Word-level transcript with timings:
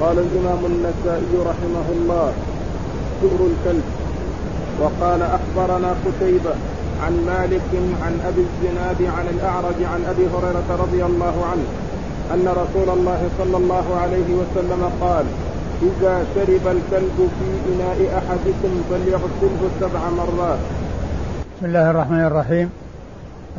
قال 0.00 0.16
الإمام 0.26 0.60
النسائي 0.72 1.34
رحمه 1.50 1.86
الله 1.96 2.32
سؤر 3.20 3.40
الكلب. 3.52 3.86
وقال 4.80 5.22
أخبرنا 5.22 5.90
قتيبة 6.04 6.54
عن 7.04 7.12
مالك 7.26 7.70
عن 8.02 8.12
أبي 8.28 8.42
الزناد 8.48 9.00
عن 9.16 9.26
الأعرج 9.34 9.78
عن 9.92 10.00
أبي 10.12 10.24
هريرة 10.34 10.68
رضي 10.84 11.04
الله 11.04 11.34
عنه 11.50 11.66
أن 12.34 12.46
رسول 12.62 12.98
الله 12.98 13.20
صلى 13.38 13.56
الله 13.56 13.86
عليه 14.02 14.28
وسلم 14.40 14.82
قال 15.00 15.24
إذا 15.82 16.14
شرب 16.34 16.64
الكلب 16.76 17.18
في 17.38 17.48
إناء 17.72 17.98
أحدكم 18.18 18.72
فليغسله 18.90 19.60
سبع 19.80 20.02
مرات. 20.18 20.58
بسم 21.56 21.66
الله 21.66 21.90
الرحمن 21.90 22.24
الرحيم. 22.30 22.70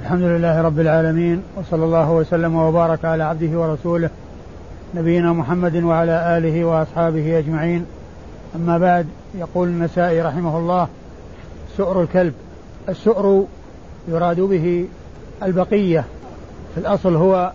الحمد 0.01 0.21
لله 0.21 0.61
رب 0.61 0.79
العالمين 0.79 1.43
وصلى 1.57 1.85
الله 1.85 2.11
وسلم 2.11 2.55
وبارك 2.55 3.05
على 3.05 3.23
عبده 3.23 3.59
ورسوله 3.59 4.09
نبينا 4.95 5.33
محمد 5.33 5.75
وعلى 5.75 6.37
آله 6.37 6.65
وأصحابه 6.65 7.39
أجمعين. 7.39 7.85
أما 8.55 8.77
بعد 8.77 9.07
يقول 9.35 9.67
النسائي 9.67 10.21
رحمه 10.21 10.57
الله 10.57 10.87
سؤر 11.77 12.01
الكلب. 12.01 12.33
السؤر 12.89 13.45
يراد 14.07 14.39
به 14.39 14.85
البقية. 15.43 16.05
في 16.75 16.79
الأصل 16.81 17.15
هو 17.15 17.51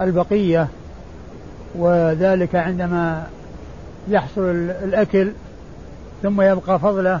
البقية 0.00 0.68
وذلك 1.74 2.54
عندما 2.54 3.26
يحصل 4.08 4.42
الأكل 4.84 5.32
ثم 6.22 6.40
يبقى 6.40 6.78
فضلة 6.78 7.20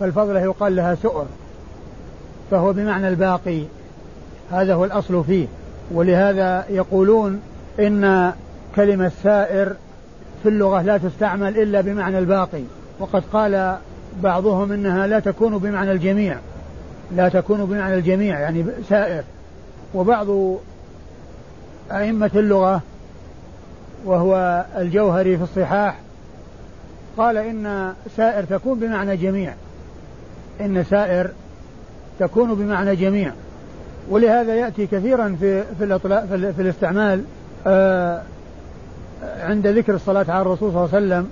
فالفضلة 0.00 0.40
يقال 0.40 0.76
لها 0.76 0.94
سؤر. 0.94 1.26
فهو 2.50 2.72
بمعنى 2.72 3.08
الباقي. 3.08 3.62
هذا 4.50 4.74
هو 4.74 4.84
الأصل 4.84 5.24
فيه. 5.24 5.46
ولهذا 5.92 6.64
يقولون 6.70 7.40
إن 7.80 8.32
كلمة 8.76 9.12
سائر 9.22 9.72
في 10.42 10.48
اللغة 10.48 10.82
لا 10.82 10.98
تستعمل 10.98 11.58
إلا 11.58 11.80
بمعنى 11.80 12.18
الباقي. 12.18 12.62
وقد 12.98 13.22
قال 13.32 13.76
بعضهم 14.22 14.72
إنها 14.72 15.06
لا 15.06 15.20
تكون 15.20 15.58
بمعنى 15.58 15.92
الجميع. 15.92 16.36
لا 17.16 17.28
تكون 17.28 17.64
بمعنى 17.64 17.94
الجميع 17.94 18.40
يعني 18.40 18.64
سائر. 18.88 19.22
وبعض 19.94 20.26
أئمة 21.92 22.30
اللغة 22.34 22.80
وهو 24.04 24.64
الجوهري 24.76 25.36
في 25.36 25.42
الصحاح 25.42 25.98
قال 27.16 27.36
إن 27.36 27.92
سائر 28.16 28.44
تكون 28.44 28.78
بمعنى 28.78 29.16
جميع. 29.16 29.54
إن 30.60 30.84
سائر 30.84 31.30
تكون 32.18 32.54
بمعنى 32.54 32.96
جميع. 32.96 33.32
ولهذا 34.10 34.54
يأتي 34.54 34.86
كثيرا 34.86 35.36
في 35.40 35.62
في, 35.78 35.84
الأطلاق 35.84 36.26
في, 36.26 36.52
في 36.52 36.62
الاستعمال 36.62 37.24
آه 37.66 38.22
عند 39.40 39.66
ذكر 39.66 39.94
الصلاة 39.94 40.26
على 40.28 40.42
الرسول 40.42 40.72
صلى 40.72 40.84
الله 40.84 40.94
عليه 40.94 41.06
وسلم 41.06 41.30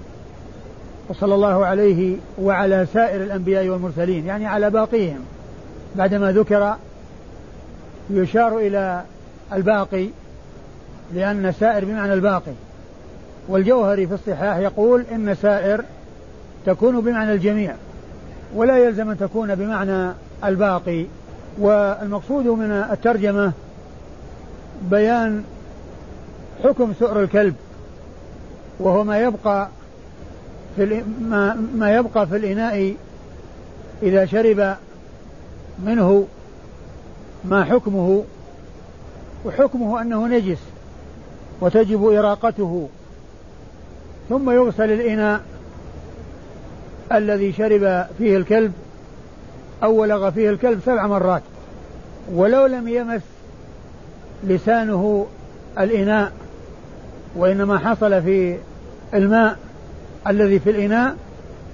وصلى 1.08 1.34
الله 1.34 1.66
عليه 1.66 2.16
وعلى 2.38 2.86
سائر 2.92 3.22
الأنبياء 3.22 3.68
والمرسلين 3.68 4.26
يعني 4.26 4.46
على 4.46 4.70
باقيهم. 4.70 5.20
بعدما 5.96 6.32
ذكر 6.32 6.74
يشار 8.10 8.58
إلى 8.58 9.02
الباقي 9.52 10.08
لأن 11.14 11.52
سائر 11.60 11.84
بمعنى 11.84 12.12
الباقي. 12.12 12.52
والجوهري 13.48 14.06
في 14.06 14.14
الصحاح 14.14 14.56
يقول 14.56 15.04
إن 15.12 15.34
سائر 15.34 15.84
تكون 16.66 17.00
بمعنى 17.00 17.32
الجميع 17.32 17.74
ولا 18.54 18.78
يلزم 18.78 19.10
أن 19.10 19.18
تكون 19.18 19.54
بمعنى 19.54 20.12
الباقي. 20.44 21.04
والمقصود 21.58 22.46
من 22.46 22.70
الترجمة 22.70 23.52
بيان 24.90 25.44
حكم 26.64 26.92
سؤر 27.00 27.22
الكلب. 27.22 27.54
وهو 28.82 29.04
ما 29.04 29.18
يبقى 29.18 29.68
في 30.76 31.02
ما, 31.20 31.54
ما 31.74 31.96
يبقى 31.96 32.26
في 32.26 32.36
الإناء 32.36 32.94
إذا 34.02 34.26
شرب 34.26 34.76
منه 35.84 36.26
ما 37.44 37.64
حكمه 37.64 38.24
وحكمه 39.44 40.02
أنه 40.02 40.26
نجس 40.26 40.58
وتجب 41.60 42.04
إراقته. 42.04 42.88
ثم 44.28 44.50
يغسل 44.50 44.92
الإناء 44.92 45.40
الذي 47.12 47.52
شرب 47.52 48.06
فيه 48.18 48.36
الكلب 48.36 48.72
أو 49.82 49.94
ولغ 50.00 50.30
فيه 50.30 50.50
الكلب 50.50 50.80
سبع 50.86 51.06
مرات. 51.06 51.42
ولو 52.32 52.66
لم 52.66 52.88
يمس 52.88 53.22
لسانه 54.44 55.26
الإناء 55.78 56.32
وإنما 57.36 57.78
حصل 57.78 58.22
في 58.22 58.56
الماء 59.14 59.58
الذي 60.26 60.58
في 60.58 60.70
الإناء 60.70 61.16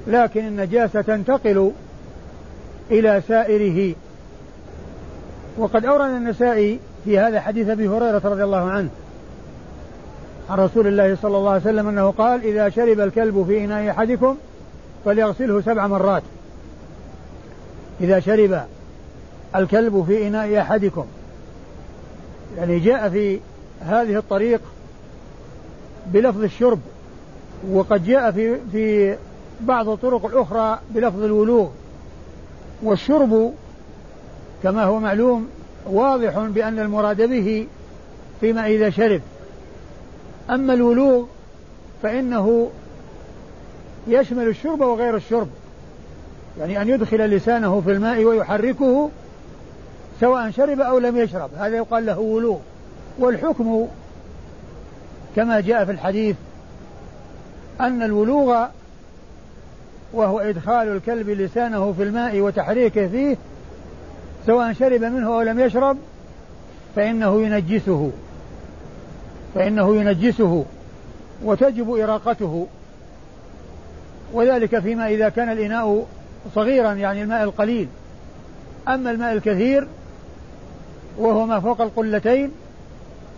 لكن 0.07 0.47
النجاسة 0.47 1.01
تنتقل 1.01 1.73
إلى 2.91 3.23
سائره. 3.29 3.95
وقد 5.59 5.85
أورد 5.85 6.11
النسائي 6.11 6.79
في 7.05 7.19
هذا 7.19 7.41
حديث 7.41 7.69
أبي 7.69 7.89
هريرة 7.89 8.23
رضي 8.25 8.45
الله 8.45 8.71
عنه 8.71 8.89
عن 10.51 10.59
رسول 10.59 10.87
الله 10.87 11.17
صلى 11.23 11.37
الله 11.37 11.51
عليه 11.51 11.61
وسلم 11.61 11.89
أنه 11.89 12.11
قال 12.11 12.45
إذا 12.45 12.69
شرب 12.69 13.01
الكلب 13.01 13.45
في 13.49 13.65
إناء 13.65 13.91
أحدكم 13.91 14.37
فليغسله 15.05 15.61
سبع 15.61 15.87
مرات. 15.87 16.23
إذا 18.01 18.21
شرب 18.21 18.61
الكلب 19.57 20.05
في 20.09 20.29
إناء 20.29 20.61
أحدكم 20.61 21.07
يعني 22.59 22.79
جاء 22.79 23.09
في 23.09 23.41
هذه 23.81 24.17
الطريق 24.17 24.61
بلفظ 26.07 26.43
الشرب 26.43 26.79
وقد 27.73 28.05
جاء 28.05 28.31
في 28.31 28.57
في 28.73 29.17
بعض 29.61 29.89
الطرق 29.89 30.27
الأخرى 30.27 30.79
بلفظ 30.91 31.23
الولوغ. 31.23 31.69
والشرب 32.83 33.55
كما 34.63 34.85
هو 34.85 35.01
معلوم 35.01 35.49
واضح 35.87 36.39
بأن 36.39 36.79
المراد 36.79 37.23
به 37.23 37.67
فيما 38.41 38.67
إذا 38.67 38.91
شرب. 38.91 39.21
أما 40.51 40.75
الولوغ 40.75 41.25
فإنه 42.03 42.71
يشمل 44.09 44.49
الشرب 44.49 44.81
وغير 44.81 45.17
الشرب. 45.17 45.49
يعني 46.59 46.83
أن 46.83 46.89
يدخل 46.89 47.19
لسانه 47.19 47.81
في 47.81 47.93
الماء 47.93 48.25
ويحركه 48.25 49.11
سواء 50.21 50.51
شرب 50.51 50.81
أو 50.81 50.99
لم 50.99 51.17
يشرب. 51.17 51.51
هذا 51.59 51.77
يقال 51.77 52.07
له 52.07 52.19
ولوغ. 52.19 52.59
والحكم 53.19 53.89
كما 55.37 55.61
جاء 55.61 55.85
في 55.85 55.93
الحديث 55.93 56.37
أن 57.81 58.03
الولوغ 58.03 58.67
وهو 60.13 60.41
إدخال 60.41 60.89
الكلب 60.89 61.31
لسانه 61.31 61.93
في 61.93 62.03
الماء 62.03 62.41
وتحريكه 62.41 63.09
فيه 63.09 63.37
سواء 64.47 64.73
شرب 64.73 65.01
منه 65.01 65.27
أو 65.27 65.43
لم 65.43 65.61
يشرب 65.61 65.97
فإنه 66.97 67.43
ينجسه. 67.43 68.11
فإنه 69.55 69.97
ينجسه 69.97 70.65
وتجب 71.45 71.91
إراقته. 71.91 72.67
وذلك 74.33 74.79
فيما 74.79 75.09
إذا 75.09 75.29
كان 75.29 75.53
الإناء 75.53 76.07
صغيرا 76.55 76.93
يعني 76.93 77.23
الماء 77.23 77.45
القليل. 77.45 77.89
أما 78.89 79.11
الماء 79.11 79.33
الكثير 79.33 79.87
وهو 81.19 81.47
ما 81.47 81.61
فوق 81.61 81.81
القلتين 81.81 82.51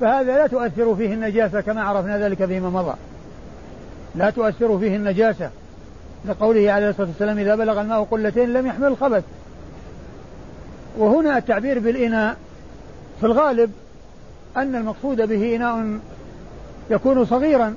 فهذا 0.01 0.37
لا 0.37 0.47
تؤثر 0.47 0.95
فيه 0.95 1.15
النجاسة 1.15 1.61
كما 1.61 1.83
عرفنا 1.83 2.19
ذلك 2.19 2.45
فيما 2.45 2.71
مضى. 2.71 2.95
لا 4.15 4.31
تؤثر 4.31 4.79
فيه 4.79 4.97
النجاسة 4.97 5.51
لقوله 6.25 6.73
عليه 6.73 6.91
الصلاة 6.91 7.07
والسلام 7.07 7.39
إذا 7.39 7.55
بلغ 7.55 7.81
الماء 7.81 8.05
قلتين 8.11 8.53
لم 8.53 8.67
يحمل 8.67 8.87
الخبث 8.87 9.25
وهنا 10.99 11.39
التعبير 11.39 11.79
بالإناء 11.79 12.37
في 13.21 13.27
الغالب 13.27 13.73
أن 14.57 14.77
المقصود 14.77 15.29
به 15.29 15.57
إناء 15.57 15.99
يكون 16.91 17.25
صغيرا 17.25 17.75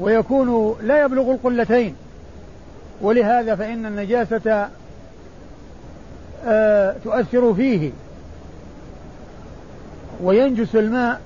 ويكون 0.00 0.76
لا 0.82 1.04
يبلغ 1.04 1.30
القلتين. 1.30 1.94
ولهذا 3.02 3.54
فإن 3.54 3.86
النجاسة 3.86 4.68
آه 6.46 6.96
تؤثر 7.04 7.54
فيه. 7.54 7.90
وينجس 10.22 10.76
الماء 10.76 11.20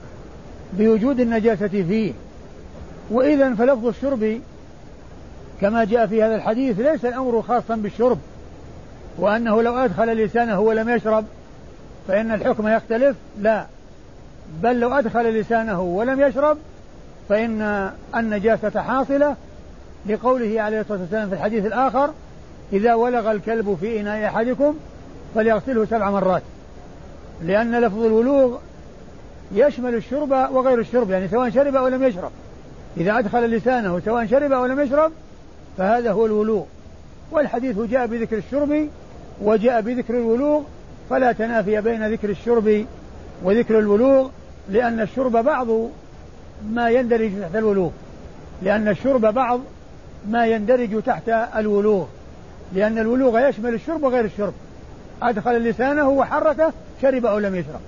بوجود 0.72 1.20
النجاسة 1.20 1.68
فيه. 1.68 2.12
وإذا 3.10 3.54
فلفظ 3.54 3.86
الشرب 3.86 4.40
كما 5.60 5.84
جاء 5.84 6.06
في 6.06 6.22
هذا 6.22 6.34
الحديث 6.34 6.80
ليس 6.80 7.04
الأمر 7.04 7.42
خاصا 7.42 7.76
بالشرب 7.76 8.18
وأنه 9.18 9.62
لو 9.62 9.76
أدخل 9.76 10.24
لسانه 10.24 10.60
ولم 10.60 10.88
يشرب 10.88 11.24
فإن 12.08 12.32
الحكم 12.32 12.68
يختلف 12.68 13.16
لا. 13.40 13.66
بل 14.62 14.80
لو 14.80 14.92
أدخل 14.92 15.40
لسانه 15.40 15.80
ولم 15.80 16.20
يشرب 16.20 16.58
فإن 17.28 17.90
النجاسة 18.16 18.80
حاصلة 18.80 19.36
لقوله 20.06 20.62
عليه 20.62 20.80
الصلاة 20.80 21.00
والسلام 21.00 21.28
في 21.28 21.34
الحديث 21.34 21.66
الآخر 21.66 22.10
إذا 22.72 22.94
ولغ 22.94 23.30
الكلب 23.30 23.76
في 23.80 24.00
إناء 24.00 24.26
أحدكم 24.26 24.76
فليغسله 25.34 25.84
سبع 25.84 26.10
مرات 26.10 26.42
لأن 27.42 27.80
لفظ 27.80 28.04
الولوغ 28.04 28.58
يشمل 29.52 29.94
الشرب 29.94 30.30
وغير 30.30 30.78
الشرب 30.80 31.10
يعني 31.10 31.28
سواء 31.28 31.50
شرب 31.50 31.76
أو 31.76 31.88
لم 31.88 32.04
يشرب. 32.04 32.30
إذا 32.96 33.18
أدخل 33.18 33.50
لسانه 33.50 34.00
سواء 34.04 34.26
شرب 34.26 34.52
أو 34.52 34.66
لم 34.66 34.80
يشرب 34.80 35.12
فهذا 35.78 36.12
هو 36.12 36.26
الولوغ. 36.26 36.64
والحديث 37.30 37.78
جاء 37.78 38.06
بذكر 38.06 38.36
الشرب 38.36 38.88
وجاء 39.42 39.80
بذكر 39.80 40.14
الولوغ 40.14 40.62
فلا 41.10 41.32
تنافي 41.32 41.80
بين 41.80 42.12
ذكر 42.12 42.30
الشرب 42.30 42.86
وذكر 43.42 43.78
الولوغ 43.78 44.28
لأن 44.70 45.00
الشرب 45.00 45.32
بعض 45.32 45.66
ما 46.70 46.90
يندرج 46.90 47.30
تحت 47.40 47.56
الولوغ. 47.56 47.90
لأن 48.62 48.88
الشرب 48.88 49.20
بعض 49.20 49.60
ما 50.28 50.46
يندرج 50.46 51.02
تحت 51.02 51.28
الولوغ. 51.56 52.06
لأن 52.72 52.98
الولوغ 52.98 53.48
يشمل 53.48 53.74
الشرب 53.74 54.02
وغير 54.02 54.24
الشرب. 54.24 54.52
أدخل 55.22 55.58
لسانه 55.58 56.08
وحركه 56.08 56.72
شرب 57.02 57.26
أو 57.26 57.38
لم 57.38 57.54
يشرب. 57.54 57.80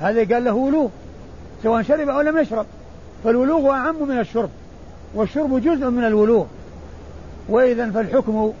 هذا 0.00 0.34
قال 0.34 0.44
له 0.44 0.54
ولوغ 0.54 0.88
سواء 1.62 1.82
شرب 1.82 2.08
أو 2.08 2.20
لم 2.20 2.38
يشرب. 2.38 2.66
فالولوغ 3.24 3.70
أعم 3.70 4.08
من 4.08 4.18
الشرب 4.18 4.50
والشرب 5.14 5.62
جزء 5.62 5.90
من 5.90 6.04
الولوغ. 6.04 6.46
وإذا 7.48 7.90
فالحكم 7.90 8.52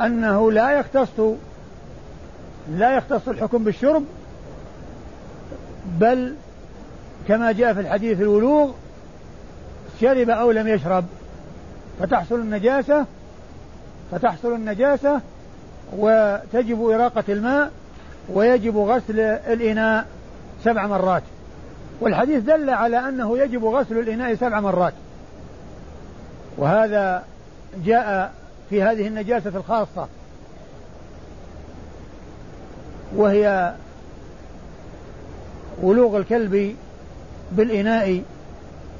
أنه 0.00 0.52
لا 0.52 0.78
يختص 0.78 1.20
لا 2.70 2.96
يختص 2.96 3.28
الحكم 3.28 3.64
بالشرب 3.64 4.04
بل 6.00 6.34
كما 7.28 7.52
جاء 7.52 7.74
في 7.74 7.80
الحديث 7.80 8.20
الولوغ 8.20 8.70
شرب 10.00 10.30
أو 10.30 10.50
لم 10.50 10.68
يشرب 10.68 11.04
فتحصل 12.00 12.34
النجاسة 12.34 13.06
فتحصل 14.12 14.52
النجاسة 14.52 15.20
وتجب 15.96 16.88
إراقة 16.88 17.24
الماء 17.28 17.70
ويجب 18.32 18.76
غسل 18.76 19.20
الإناء 19.20 20.06
سبع 20.64 20.86
مرات. 20.86 21.22
والحديث 22.00 22.42
دل 22.42 22.70
على 22.70 23.08
أنه 23.08 23.38
يجب 23.38 23.64
غسل 23.64 23.98
الإناء 23.98 24.34
سبع 24.34 24.60
مرات. 24.60 24.92
وهذا 26.58 27.24
جاء 27.84 28.32
في 28.70 28.82
هذه 28.82 29.06
النجاسة 29.06 29.52
الخاصة. 29.56 30.08
وهي 33.16 33.74
ولوغ 35.82 36.16
الكلب 36.16 36.76
بالإناء 37.52 38.22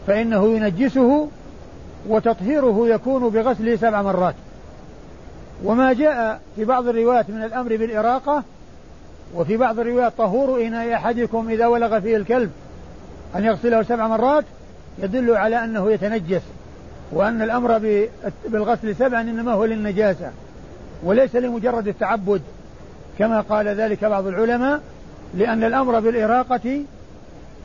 فإنه 0.07 0.57
ينجسه 0.57 1.29
وتطهيره 2.09 2.89
يكون 2.89 3.29
بغسله 3.29 3.77
سبع 3.77 4.03
مرات. 4.03 4.35
وما 5.65 5.93
جاء 5.93 6.41
في 6.57 6.65
بعض 6.65 6.89
الروايات 6.89 7.31
من 7.31 7.45
الأمر 7.45 7.77
بالإراقة 7.77 8.43
وفي 9.35 9.57
بعض 9.57 9.79
الروايات 9.79 10.13
طهور 10.19 10.63
إناء 10.67 10.95
أحدكم 10.95 11.49
إذا 11.49 11.67
ولغ 11.67 12.01
فيه 12.01 12.17
الكلب. 12.17 12.51
أن 13.35 13.45
يغسله 13.45 13.83
سبع 13.83 14.07
مرات 14.07 14.45
يدل 14.99 15.37
على 15.37 15.65
أنه 15.65 15.91
يتنجس 15.91 16.43
وأن 17.13 17.43
الأمر 17.43 17.79
بالغسل 18.49 18.97
سبعا 18.97 19.21
إنما 19.21 19.53
هو 19.53 19.65
للنجاسة 19.65 20.31
وليس 21.03 21.37
لمجرد 21.37 21.89
التعبد 21.89 22.43
كما 23.19 23.41
قال 23.41 23.69
ذلك 23.69 24.05
بعض 24.05 24.27
العلماء 24.27 24.81
لأن 25.35 25.65
الأمر 25.65 26.01
بالإراقة 26.01 26.83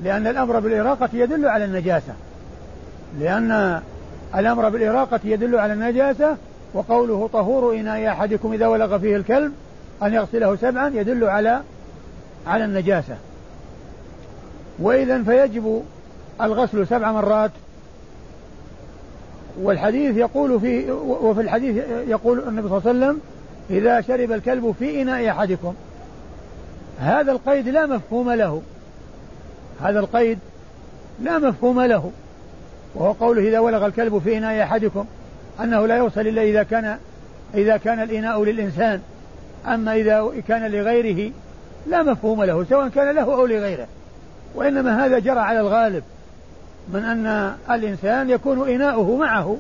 لأن 0.03 0.27
الأمر 0.27 0.59
بالإراقة 0.59 1.09
يدل 1.13 1.45
على 1.45 1.65
النجاسة 1.65 2.13
لأن 3.19 3.81
الأمر 4.35 4.69
بالإراقة 4.69 5.19
يدل 5.23 5.55
على 5.55 5.73
النجاسة 5.73 6.37
وقوله 6.73 7.29
طهور 7.33 7.75
إناء 7.75 8.07
أحدكم 8.07 8.53
إذا 8.53 8.67
ولغ 8.67 8.97
فيه 8.97 9.15
الكلب 9.15 9.53
أن 10.03 10.13
يغسله 10.13 10.55
سبعا 10.55 10.89
يدل 10.95 11.23
على 11.23 11.61
على 12.47 12.65
النجاسة. 12.65 13.15
وإذا 14.81 15.23
فيجب 15.23 15.83
الغسل 16.41 16.87
سبع 16.87 17.11
مرات. 17.11 17.51
والحديث 19.61 20.17
يقول 20.17 20.59
في 20.59 20.91
وفي 20.91 21.41
الحديث 21.41 21.83
يقول 22.07 22.39
النبي 22.47 22.69
صلى 22.69 22.77
الله 22.77 22.89
عليه 22.89 22.99
وسلم 22.99 23.21
إذا 23.69 24.01
شرب 24.01 24.31
الكلب 24.31 24.75
في 24.79 25.01
إناء 25.01 25.29
أحدكم. 25.29 25.73
هذا 26.99 27.31
القيد 27.31 27.67
لا 27.67 27.85
مفهوم 27.85 28.31
له. 28.31 28.61
هذا 29.81 29.99
القيد 29.99 30.39
لا 31.23 31.37
مفهوم 31.37 31.81
له. 31.81 32.11
وهو 32.95 33.11
قوله 33.11 33.41
إذا 33.41 33.59
ولغ 33.59 33.85
الكلب 33.85 34.17
في 34.17 34.37
إناء 34.37 34.63
أحدكم 34.63 35.05
أنه 35.63 35.87
لا 35.87 35.97
يوصل 35.97 36.21
إلا 36.21 36.41
إذا 36.41 36.63
كان 36.63 36.97
إذا 37.53 37.77
كان 37.77 37.99
الإناء 38.03 38.43
للإنسان. 38.43 39.01
أما 39.67 39.95
إذا 39.95 40.31
كان 40.47 40.71
لغيره 40.71 41.31
لا 41.87 42.03
مفهوم 42.03 42.43
له 42.43 42.65
سواء 42.69 42.87
كان 42.87 43.15
له 43.15 43.23
أو 43.23 43.45
لغيره. 43.45 43.87
وإنما 44.55 45.05
هذا 45.05 45.19
جرى 45.19 45.39
على 45.39 45.59
الغالب 45.59 46.03
من 46.93 47.03
أن 47.03 47.55
الإنسان 47.71 48.29
يكون 48.29 48.69
إناؤه 48.69 49.17
معه 49.17 49.57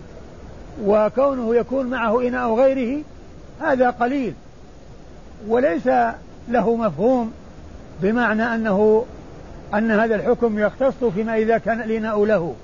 وكونه 0.85 1.55
يكون 1.55 1.85
معه 1.87 2.21
إناء 2.21 2.53
غيره 2.53 3.03
هذا 3.61 3.89
قليل. 3.89 4.33
وليس 5.47 5.89
له 6.49 6.75
مفهوم 6.75 7.31
بمعنى 8.01 8.55
أنه 8.55 9.05
أن 9.73 9.91
هذا 9.91 10.15
الحكم 10.15 10.59
يختص 10.59 11.03
فيما 11.15 11.37
إذا 11.37 11.57
كان 11.57 11.81
الإناء 11.81 12.25
له. 12.25 12.55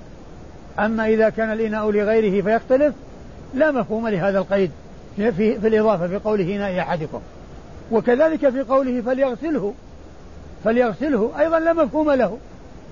أما 0.80 1.08
إذا 1.08 1.30
كان 1.30 1.52
الإناء 1.52 1.92
لغيره 1.92 2.42
فيختلف 2.44 2.94
لا 3.54 3.72
مفهوم 3.72 4.08
لهذا 4.08 4.38
القيد 4.38 4.72
في, 5.16 5.32
في, 5.32 5.60
في 5.60 5.68
الإضافة 5.68 6.08
في 6.08 6.18
قوله 6.18 6.56
إناء 6.56 6.80
أحدكم. 6.80 7.20
وكذلك 7.92 8.50
في 8.50 8.62
قوله 8.62 9.02
فليغسله. 9.02 9.74
فليغسله. 10.66 11.32
أيضا 11.40 11.60
لا 11.60 11.74
مفهوم 11.74 12.12
له. 12.12 12.38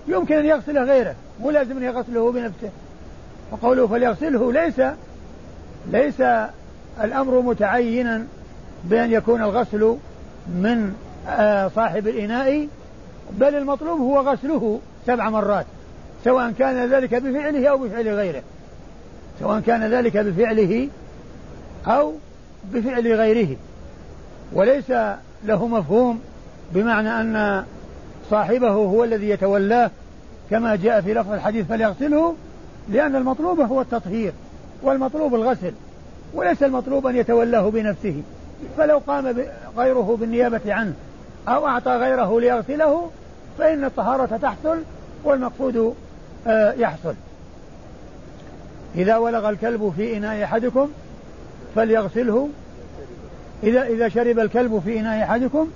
يمكن 0.08 0.36
أن 0.36 0.46
يغسله 0.46 0.84
غيره. 0.84 1.16
مو 1.42 1.52
لازم 1.52 1.78
أن 1.78 1.84
يغسله 1.84 2.32
بنفسه. 2.32 2.70
وقوله 3.52 3.88
فليغسله 3.88 4.54
ليس 4.54 4.82
ليس 5.92 6.22
الأمر 7.04 7.42
متعينا 7.42 8.26
بأن 8.84 9.12
يكون 9.12 9.44
الغسل 9.44 9.98
من 10.48 10.96
آه، 11.28 11.68
صاحب 11.68 12.08
الإناء 12.08 12.68
بل 13.32 13.56
المطلوب 13.56 14.00
هو 14.00 14.20
غسله 14.20 14.80
سبع 15.08 15.30
مرات 15.30 15.66
سواء 16.24 16.52
كان 16.52 16.90
ذلك 16.90 17.16
بفعله 17.16 17.68
أو 17.68 17.78
بفعل 17.78 18.08
غيره. 18.08 18.42
سواء 19.40 19.60
كان 19.60 19.94
ذلك 19.94 20.18
بفعله 20.18 20.90
أو 21.88 22.14
بفعل 22.74 23.14
غيره. 23.14 23.56
وليس 24.54 24.90
له 25.44 25.68
مفهوم 25.68 26.20
بمعنى 26.74 27.22
أن 27.22 27.64
صاحبه 28.30 28.70
هو 28.70 29.04
الذي 29.04 29.30
يتولاه 29.30 29.92
كما 30.50 30.76
جاء 30.76 31.02
في 31.02 31.14
لفظ 31.14 31.32
الحديث 31.32 31.68
فليغسله 31.68 32.36
لأن 32.90 33.16
المطلوب 33.16 33.60
هو 33.60 33.82
التطهير 33.82 34.34
والمطلوب 34.84 35.36
الغسل 35.36 35.74
وليس 36.34 36.64
المطلوب 36.64 37.08
أن 37.08 37.16
يتولاه 37.16 37.70
بنفسه. 37.70 38.22
فلو 38.78 39.02
قام 39.08 39.46
غيره 39.78 40.18
بالنيابة 40.20 40.74
عنه 40.74 40.94
أو 41.48 41.68
أعطى 41.68 41.92
غيره 41.92 42.40
ليغسله 42.40 43.10
فإن 43.58 43.84
الطهارة 43.84 44.38
تحصل 44.38 44.78
والمقصود 45.24 45.96
آه، 46.48 46.74
يحصل. 46.74 47.14
إذا 48.96 49.18
ولغ 49.18 49.50
الكلب 49.50 49.94
في 49.98 50.18
إناء 50.18 50.44
أحدكم 50.44 50.90
فليغسله. 51.76 52.50
إذا 53.64 53.84
إذا 53.84 54.10
شرب 54.10 54.40
الكلب 54.40 54.82
في 54.86 55.00
إناء 55.00 55.24
أحدكم 55.24 55.68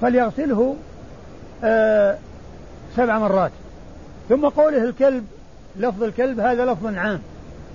فليغسله 0.00 0.76
آه 1.64 2.18
سبع 2.96 3.18
مرات. 3.18 3.50
ثم 4.28 4.48
قوله 4.48 4.84
الكلب 4.84 5.26
لفظ 5.76 6.02
الكلب 6.02 6.40
هذا 6.40 6.64
لفظ 6.64 6.86
عام. 6.86 7.20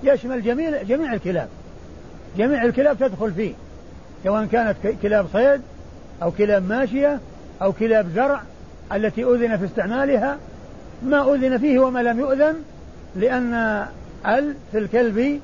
يشمل 0.04 0.42
جميع 0.42 0.82
جميع 0.82 1.12
الكلاب. 1.12 1.48
جميع 2.38 2.64
الكلاب 2.64 2.98
تدخل 2.98 3.32
فيه 3.32 3.52
سواء 4.24 4.44
كانت 4.44 4.76
كلاب 5.02 5.26
صيد 5.32 5.60
أو 6.22 6.30
كلاب 6.30 6.68
ماشية 6.68 7.20
أو 7.62 7.72
كلاب 7.72 8.08
زرع 8.14 8.42
التي 8.92 9.24
أذن 9.24 9.56
في 9.56 9.64
استعمالها. 9.64 10.38
ما 11.02 11.34
أذن 11.34 11.58
فيه 11.58 11.78
وما 11.78 12.02
لم 12.02 12.20
يؤذن 12.20 12.54
لأن 13.16 13.54
ال 14.26 14.54
في 14.72 14.78
الكلب 14.78 15.40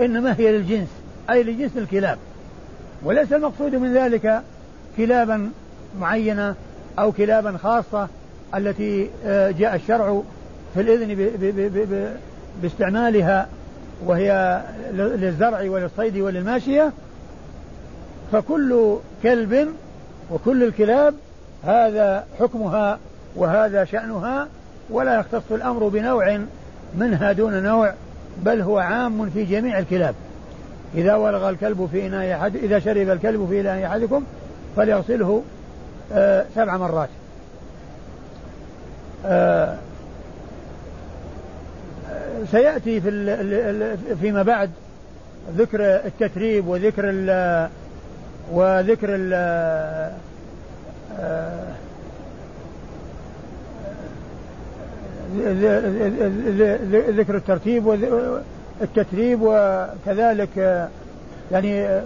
إنما 0.00 0.34
هي 0.38 0.52
للجنس 0.52 0.88
أي 1.30 1.42
لجنس 1.42 1.70
الكلاب. 1.76 2.18
وليس 3.04 3.32
المقصود 3.32 3.74
من 3.74 3.94
ذلك 3.94 4.42
كلابا 4.96 5.50
معينة 6.00 6.54
أو 6.98 7.12
كلابا 7.12 7.56
خاصة 7.56 8.08
التي 8.54 9.10
آه، 9.26 9.50
جاء 9.50 9.74
الشرع 9.74 10.22
في 10.74 10.80
الإذن 10.80 11.30
باستعمالها 12.62 13.48
وهي 14.04 14.62
للزرع 14.92 15.62
وللصيد 15.62 16.16
وللماشية 16.16 16.92
فكل 18.32 18.96
كلب 19.22 19.68
وكل 20.30 20.62
الكلاب 20.64 21.14
هذا 21.64 22.26
حكمها 22.40 22.98
وهذا 23.36 23.84
شأنها 23.84 24.48
ولا 24.90 25.18
يختص 25.18 25.52
الأمر 25.52 25.88
بنوع 25.88 26.40
منها 26.98 27.32
دون 27.32 27.62
نوع 27.62 27.94
بل 28.44 28.60
هو 28.60 28.78
عام 28.78 29.30
في 29.30 29.44
جميع 29.44 29.78
الكلاب. 29.78 30.14
إذا 30.94 31.14
ولغ 31.14 31.50
الكلب 31.50 31.88
في 31.92 32.06
إناء 32.06 32.36
أحد 32.36 32.56
إذا 32.56 32.78
شرب 32.78 33.10
الكلب 33.10 33.46
في 33.50 33.60
إناء 33.60 33.86
أحدكم 33.86 34.24
فليغسله 34.76 35.42
سبع 36.54 36.76
مرات. 36.76 37.08
آه 39.26 39.76
سيأتي 42.50 43.00
في 43.00 43.96
فيما 44.20 44.42
بعد 44.42 44.70
ذكر 45.56 45.80
التتريب 45.80 46.66
وذكر 46.66 47.04
ال 47.10 47.68
وذكر 48.52 49.08
ال 49.10 49.32
ذكر 57.16 57.36
الترتيب 57.36 57.86
والتتريب 57.86 59.38
وكذلك 59.42 60.88
يعني 61.52 62.00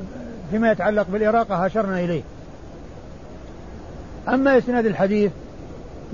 فيما 0.50 0.72
يتعلق 0.72 1.06
بالإراقة 1.12 1.66
أشرنا 1.66 2.00
إليه. 2.00 2.22
أما 4.30 4.58
إسناد 4.58 4.86
الحديث 4.86 5.32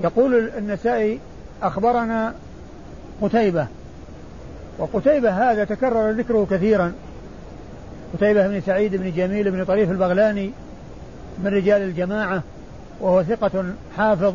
يقول 0.03 0.49
النسائي 0.57 1.19
أخبرنا 1.63 2.33
قتيبة. 3.21 3.67
وقتيبة 4.79 5.29
هذا 5.29 5.63
تكرر 5.63 6.11
ذكره 6.11 6.47
كثيرا. 6.51 6.93
قتيبة 8.13 8.47
بن 8.47 8.61
سعيد 8.61 8.95
بن 8.95 9.11
جميل 9.11 9.51
بن 9.51 9.65
طريف 9.65 9.91
البغلاني 9.91 10.51
من 11.43 11.47
رجال 11.47 11.81
الجماعة 11.81 12.43
وهو 13.01 13.23
ثقة 13.23 13.65
حافظ 13.97 14.33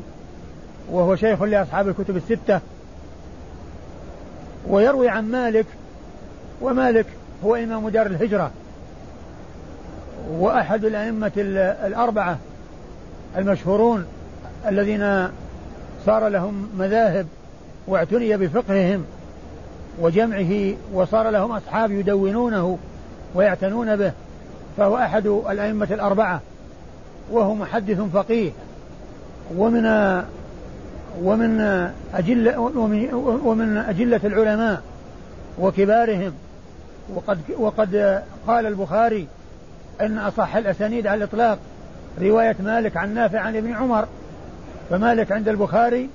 وهو 0.90 1.16
شيخ 1.16 1.42
لأصحاب 1.42 1.88
الكتب 1.88 2.16
الستة. 2.16 2.60
ويروي 4.68 5.08
عن 5.08 5.30
مالك 5.30 5.66
ومالك 6.60 7.06
هو 7.44 7.54
إمام 7.54 7.88
دار 7.88 8.06
الهجرة 8.06 8.50
وأحد 10.30 10.84
الأئمة 10.84 11.32
الأربعة. 11.86 12.38
المشهورون 13.36 14.04
الذين 14.68 15.28
صار 16.06 16.28
لهم 16.28 16.68
مذاهب 16.78 17.26
واعتني 17.86 18.36
بفقههم 18.36 19.04
وجمعه 20.00 20.74
وصار 20.94 21.30
لهم 21.30 21.52
أصحاب 21.52 21.90
يدونونه 21.90 22.78
ويعتنون 23.34 23.96
به 23.96 24.12
فهو 24.76 24.96
أحد 24.96 25.26
الأئمة 25.26 25.88
الأربعة 25.90 26.40
وهو 27.30 27.54
محدث 27.54 28.00
فقيه 28.00 28.50
ومن 29.56 30.22
ومن 31.22 31.60
أجل 32.14 32.56
ومن 33.44 33.76
أجلة 33.88 34.20
العلماء 34.24 34.82
وكبارهم 35.60 36.32
وقد 37.14 37.38
وقد 37.58 38.22
قال 38.46 38.66
البخاري 38.66 39.26
أن 40.00 40.18
أصح 40.18 40.56
الأسانيد 40.56 41.06
على 41.06 41.18
الإطلاق 41.24 41.58
رواية 42.20 42.56
مالك 42.60 42.96
عن 42.96 43.14
نافع 43.14 43.38
عن 43.38 43.56
ابن 43.56 43.72
عمر 43.72 44.06
فمالك 44.90 45.32
عند 45.32 45.48
البخاري 45.48 46.08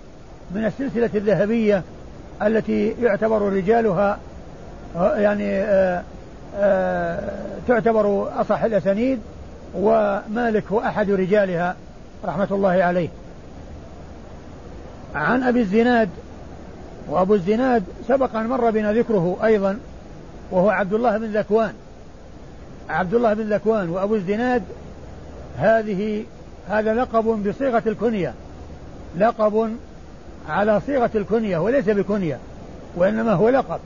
من 0.51 0.66
السلسلة 0.66 1.10
الذهبية 1.16 1.84
التي 2.42 2.96
يعتبر 3.01 3.42
رجالها 3.42 4.20
يعني 4.96 5.62
آآ 5.62 6.04
آآ 6.56 7.20
تعتبر 7.68 8.32
أصح 8.42 8.63
الأسانيد 8.63 9.20
ومالك 9.75 10.63
هو 10.72 10.80
أحد 10.80 11.12
رجالها 11.12 11.75
رحمة 12.25 12.48
الله 12.51 12.84
عليه. 12.84 13.10
عن 15.16 15.44
أبي 15.44 15.62
الزناد 15.62 16.10
وأبو 17.10 17.34
الزناد 17.34 17.84
سبق 18.08 18.36
أن 18.36 18.48
مر 18.48 18.70
بنا 18.70 18.94
ذكره 18.94 19.38
أيضا 19.44 19.80
وهو 20.51 20.70
عبد 20.70 20.94
الله 20.94 21.18
بن 21.18 21.25
ذكوان. 21.25 21.74
عبد 22.89 23.13
الله 23.13 23.34
بن 23.34 23.54
ذكوان 23.54 23.89
وأبو 23.89 24.16
الزناد 24.16 24.63
هذه 25.57 26.23
هذا 26.69 26.93
لقب 26.93 27.49
بصيغة 27.49 27.83
الكنية. 27.87 28.33
لقب 29.17 29.75
على 30.49 30.81
صيغة 30.85 31.09
الكنية 31.15 31.57
وليس 31.57 31.85
بكنية 31.89 32.39
وإنما 32.95 33.33
هو 33.33 33.49
لقب 33.49 33.79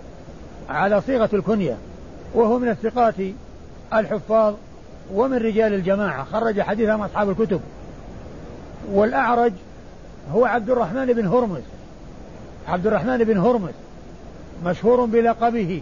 على 0.70 1.02
صيغة 1.02 1.30
الكنية. 1.34 1.78
وهو 2.34 2.60
من 2.60 2.70
الثقات 2.70 3.16
الحفاظ 3.94 4.54
ومن 5.14 5.38
رجال 5.38 5.74
الجماعة. 5.74 6.24
خرج 6.24 6.62
حديثهم 6.62 7.02
أصحاب 7.02 7.30
الكتب. 7.30 7.62
والأعرج 8.92 9.54
هو 10.34 10.46
عبد 10.46 10.70
الرحمن 10.70 11.06
بن 11.06 11.28
هرمز. 11.28 11.62
عبد 12.68 12.88
الرحمن 12.88 13.18
بن 13.18 13.38
هرمز 13.38 13.74
مشهور 14.66 15.06
بلقبه. 15.06 15.82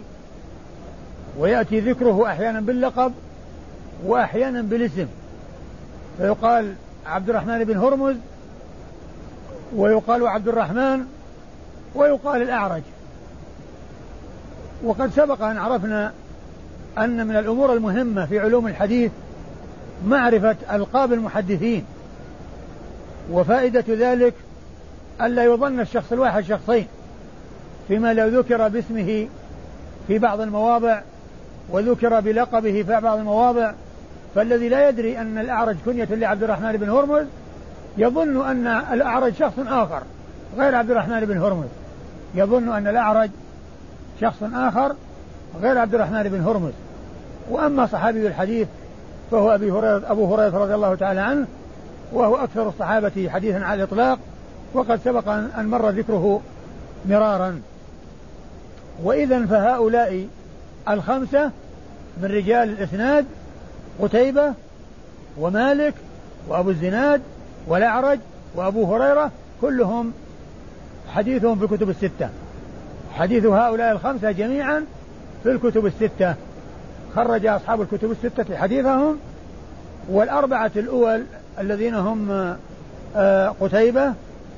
ويأتي 1.38 1.80
ذكره 1.80 2.26
أحيانا 2.26 2.60
باللقب 2.60 3.12
وأحيانا 4.06 4.62
بالاسم. 4.62 5.06
فيقال 6.20 6.74
عبد 7.06 7.30
الرحمن 7.30 7.64
بن 7.64 7.76
هرمز 7.76 8.16
ويقال 9.76 10.26
عبد 10.26 10.48
الرحمن 10.48 11.06
ويقال 11.94 12.42
الأعرج. 12.42 12.82
وقد 14.84 15.10
سبق 15.10 15.42
أن 15.42 15.58
عرفنا 15.58 16.12
أن 16.98 17.26
من 17.26 17.36
الأمور 17.36 17.72
المهمة 17.72 18.26
في 18.26 18.40
علوم 18.40 18.66
الحديث 18.66 19.10
معرفة 20.06 20.56
ألقاب 20.72 21.12
المحدثين 21.12 21.84
وفائدة 23.30 23.84
ذلك 23.88 24.34
ألا 25.20 25.44
يظن 25.44 25.80
الشخص 25.80 26.12
الواحد 26.12 26.44
شخصين 26.44 26.86
فيما 27.88 28.14
لو 28.14 28.40
ذكر 28.40 28.68
باسمه 28.68 29.28
في 30.08 30.18
بعض 30.18 30.40
المواضع 30.40 31.00
وذكر 31.70 32.20
بلقبه 32.20 32.72
في 32.72 33.00
بعض 33.00 33.18
المواضع 33.18 33.72
فالذي 34.34 34.68
لا 34.68 34.88
يدري 34.88 35.18
أن 35.18 35.38
الأعرج 35.38 35.76
كنية 35.84 36.04
لعبد 36.04 36.42
الرحمن 36.42 36.72
بن 36.72 36.90
هرمز 36.90 37.26
يظن 37.98 38.46
أن 38.50 38.66
الأعرج 38.66 39.34
شخص 39.34 39.58
آخر 39.58 40.02
غير 40.58 40.74
عبد 40.74 40.90
الرحمن 40.90 41.24
بن 41.24 41.38
هرمز. 41.38 41.68
يظن 42.34 42.72
أن 42.72 42.86
الأعرج 42.86 43.30
شخص 44.20 44.42
آخر 44.42 44.94
غير 45.62 45.78
عبد 45.78 45.94
الرحمن 45.94 46.22
بن 46.22 46.40
هرمز. 46.40 46.72
وأما 47.50 47.86
صحابي 47.86 48.26
الحديث 48.26 48.68
فهو 49.30 49.54
أبي 49.54 49.70
هريرة 49.70 50.02
أبو 50.10 50.34
هريرة 50.34 50.58
رضي 50.58 50.74
الله 50.74 50.94
تعالى 50.94 51.20
عنه 51.20 51.46
وهو 52.12 52.36
أكثر 52.36 52.68
الصحابة 52.68 53.28
حديثا 53.28 53.58
على 53.58 53.82
الإطلاق 53.82 54.18
وقد 54.74 55.00
سبق 55.04 55.28
أن 55.28 55.66
مر 55.70 55.90
ذكره 55.90 56.40
مرارا. 57.08 57.60
وإذا 59.02 59.46
فهؤلاء 59.46 60.26
الخمسة 60.88 61.50
من 62.22 62.24
رجال 62.24 62.68
الإسناد 62.68 63.26
قتيبة 64.02 64.54
ومالك 65.38 65.94
وأبو 66.48 66.70
الزناد 66.70 67.22
والأعرج 67.68 68.18
وأبو 68.54 68.94
هريرة 68.94 69.30
كلهم 69.60 70.12
حديثهم 71.14 71.58
في 71.58 71.64
الكتب 71.64 71.90
الستة. 71.90 72.28
حديث 73.14 73.46
هؤلاء 73.46 73.92
الخمسة 73.92 74.30
جميعا 74.30 74.84
في 75.42 75.50
الكتب 75.50 75.86
الستة. 75.86 76.34
خرج 77.16 77.46
أصحاب 77.46 77.80
الكتب 77.80 78.10
الستة 78.10 78.56
حديثهم 78.56 79.18
والأربعة 80.08 80.70
الأول 80.76 81.22
الذين 81.58 81.94
هم 81.94 82.56
آه، 83.16 83.54
قتيبة 83.60 84.12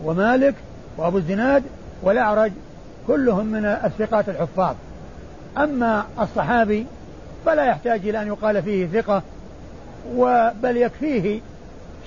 ومالك 0.04 0.54
وأبو 0.96 1.18
الزناد 1.18 1.62
والأعرج 2.02 2.52
كلهم 3.06 3.46
من 3.46 3.64
الثقات 3.64 4.28
الحفاظ. 4.28 4.74
أما 5.58 6.04
الصحابي 6.20 6.86
فلا 7.46 7.64
يحتاج 7.64 8.08
إلى 8.08 8.22
أن 8.22 8.26
يقال 8.26 8.62
فيه 8.62 8.86
ثقة 8.86 9.22
بل 10.62 10.76
يكفيه 10.76 11.40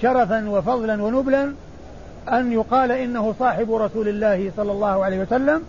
شرفا 0.02 0.50
وفضلا 0.50 1.04
ونبلا 1.04 1.54
أن 2.30 2.52
يقال 2.52 2.92
إنه 2.92 3.36
صاحب 3.40 3.74
رسول 3.74 4.08
الله 4.08 4.52
صلى 4.58 4.72
الله 4.72 5.06
عليه 5.06 5.20
وسلم. 5.20 5.62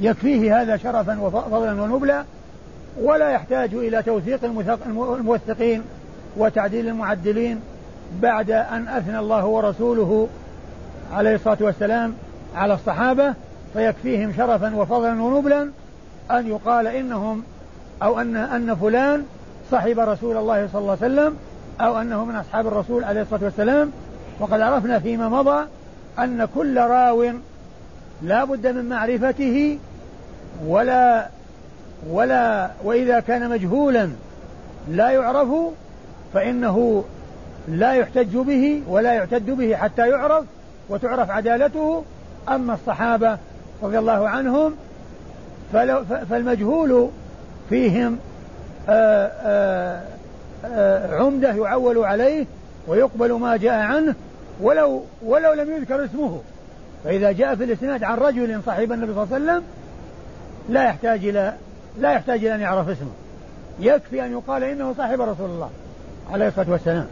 يكفيه 0.00 0.62
هذا 0.62 0.76
شرفا 0.76 1.20
وفضلا 1.20 1.82
ونبلا 1.82 2.24
ولا 3.02 3.30
يحتاج 3.30 3.74
إلى 3.74 4.02
توثيق 4.02 4.40
الموثقين 4.86 5.82
وتعديل 6.36 6.88
المعدلين 6.88 7.60
بعد 8.22 8.50
أن 8.50 8.88
أثنى 8.88 9.18
الله 9.18 9.46
ورسوله 9.46 10.28
عليه 11.12 11.34
الصلاة 11.34 11.58
والسلام 11.60 12.14
على 12.54 12.74
الصحابة. 12.74 13.34
فيكفيهم 13.72 14.32
شرفا 14.36 14.76
وفضلا 14.76 15.22
ونبلا 15.22 15.70
أن 16.30 16.46
يقال 16.46 16.86
إنهم 16.86 17.42
أو 18.02 18.20
أن 18.20 18.36
أن 18.36 18.74
فلان 18.74 19.24
صحب 19.72 19.98
رسول 19.98 20.36
الله 20.36 20.68
صلى 20.72 20.80
الله 20.80 20.98
عليه 21.02 21.14
وسلم 21.14 21.36
أو 21.80 22.00
أنه 22.00 22.24
من 22.24 22.36
أصحاب 22.36 22.66
الرسول 22.66 23.04
عليه 23.04 23.22
الصلاة 23.22 23.44
والسلام. 23.44 23.90
وقد 24.40 24.60
عرفنا 24.60 24.98
فيما 24.98 25.28
مضى 25.28 25.66
أن 26.18 26.48
كل 26.54 26.78
راو 26.78 27.24
لا 28.22 28.44
بد 28.44 28.66
من 28.66 28.88
معرفته 28.88 29.78
ولا 30.66 31.28
ولا 32.10 32.70
وإذا 32.84 33.20
كان 33.20 33.50
مجهولا 33.50 34.10
لا 34.90 35.10
يعرف 35.10 35.48
فإنه 36.34 37.04
لا 37.68 37.92
يحتج 37.92 38.36
به 38.36 38.82
ولا 38.88 39.12
يعتد 39.12 39.50
به 39.50 39.76
حتى 39.76 40.08
يعرف 40.08 40.44
وتعرف 40.88 41.30
عدالته. 41.30 42.04
أما 42.48 42.74
الصحابة 42.74 43.38
رضي 43.82 43.98
الله 43.98 44.28
عنهم 44.28 44.74
فالمجهول 46.30 47.10
فيهم 47.68 48.18
آآ 48.88 49.32
آآ 49.42 50.02
آآ 50.64 51.16
عمدة 51.16 51.48
يعول 51.48 51.98
عليه 51.98 52.46
ويقبل 52.88 53.32
ما 53.32 53.56
جاء 53.56 53.74
عنه 53.74 54.14
ولو 54.60 55.02
ولو 55.22 55.52
لم 55.52 55.76
يذكر 55.76 56.04
اسمه. 56.04 56.40
فإذا 57.04 57.32
جاء 57.32 57.54
في 57.54 57.64
الإسناد 57.64 58.04
عن 58.04 58.18
رجل 58.18 58.60
صاحب 58.66 58.92
النبي 58.92 59.14
صلى 59.14 59.22
الله 59.22 59.34
عليه 59.34 59.44
وسلم 59.44 59.62
لا 60.68 60.84
يحتاج 60.84 61.26
إلى 61.26 61.54
لا 62.00 62.12
يحتاج 62.12 62.44
إلى 62.44 62.54
أن 62.54 62.60
يعرف 62.60 62.88
اسمه. 62.88 63.10
يكفي 63.80 64.24
أن 64.24 64.32
يقال 64.32 64.64
إنه 64.64 64.94
صاحب 64.96 65.20
رسول 65.20 65.50
الله 65.50 65.70
عليه 66.32 66.48
الصلاة 66.48 66.70
والسلام. 66.70 67.06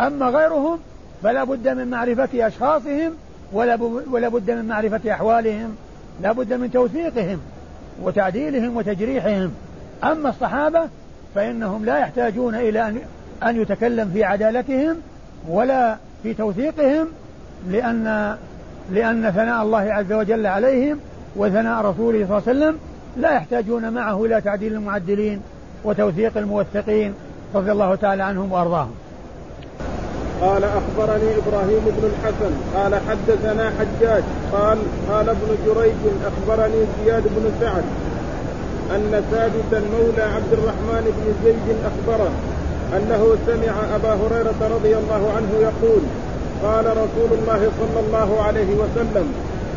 أما 0.00 0.26
غيرهم 0.26 0.78
فلا 1.22 1.44
بد 1.44 1.68
من 1.68 1.90
معرفة 1.90 2.46
أشخاصهم 2.46 3.12
ولا 3.52 3.78
ولا 4.10 4.28
بد 4.28 4.50
من 4.50 4.64
معرفة 4.64 5.12
أحوالهم 5.12 5.76
لا 6.22 6.32
بد 6.32 6.52
من 6.52 6.72
توثيقهم 6.72 7.40
وتعديلهم 8.02 8.76
وتجريحهم. 8.76 9.54
أما 10.04 10.28
الصحابة 10.28 10.88
فإنهم 11.34 11.84
لا 11.84 11.98
يحتاجون 11.98 12.54
إلى 12.54 12.88
أن 12.88 12.98
أن 13.42 13.60
يتكلم 13.62 14.10
في 14.12 14.24
عدالتهم 14.24 14.96
ولا 15.48 15.96
في 16.22 16.34
توثيقهم 16.34 17.08
لأن 17.68 18.36
لأن 18.90 19.30
ثناء 19.30 19.62
الله 19.62 19.92
عز 19.92 20.12
وجل 20.12 20.46
عليهم 20.46 20.98
وثناء 21.36 21.84
رسوله 21.84 22.26
صلى 22.26 22.38
الله 22.38 22.42
عليه 22.48 22.58
وسلم 22.58 22.78
لا 23.16 23.32
يحتاجون 23.32 23.92
معه 23.92 24.24
إلى 24.24 24.40
تعديل 24.40 24.72
المعدلين 24.72 25.40
وتوثيق 25.84 26.36
الموثقين 26.36 27.14
رضي 27.54 27.72
الله 27.72 27.94
تعالى 27.94 28.22
عنهم 28.22 28.52
وأرضاهم. 28.52 28.94
قال 30.40 30.64
أخبرني 30.64 31.36
إبراهيم 31.36 31.80
بن 31.86 32.10
الحسن 32.12 32.52
قال 32.74 32.94
حدثنا 33.08 33.72
حجاج 33.78 34.22
قال 34.52 34.78
قال 35.10 35.28
ابن 35.28 35.56
جريج 35.66 35.94
أخبرني 36.26 36.84
زياد 37.04 37.22
بن 37.22 37.52
سعد 37.60 37.84
أن 38.94 39.24
ثابتا 39.30 39.80
مولى 39.94 40.22
عبد 40.36 40.52
الرحمن 40.52 41.04
بن 41.16 41.26
زيد 41.44 41.76
اخبره 41.90 42.30
أنه 42.96 43.36
سمع 43.46 43.74
أبا 43.96 44.12
هريرة 44.22 44.60
رضي 44.76 44.96
الله 44.96 45.32
عنه 45.36 45.50
يقول 45.60 46.02
قال 46.62 46.86
رسول 46.86 47.30
الله 47.38 47.70
صلى 47.80 48.00
الله 48.06 48.42
عليه 48.42 48.70
وسلم 48.82 49.26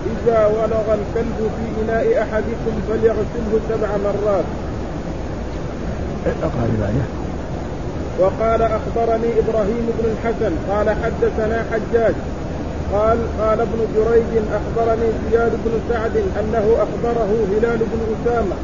إذا 0.05 0.45
ولغ 0.45 0.93
الكلب 0.99 1.39
في 1.55 1.65
إناء 1.81 2.23
أحدكم 2.23 2.73
فليغسله 2.89 3.59
سبع 3.69 3.89
مرات. 4.03 4.45
وقال 8.19 8.61
أخبرني 8.61 9.29
إبراهيم 9.39 9.85
بن 9.99 10.05
الحسن 10.11 10.53
قال 10.69 10.89
حدثنا 10.89 11.65
حجاج 11.71 12.15
قال 12.93 13.17
قال 13.39 13.61
ابن 13.61 13.79
جريج 13.95 14.43
أخبرني 14.59 15.09
زياد 15.31 15.51
بن 15.65 15.71
سعد 15.89 16.17
أنه 16.39 16.75
أخبره 16.85 17.29
هلال 17.51 17.77
بن 17.77 17.99
أسامة 18.15 18.55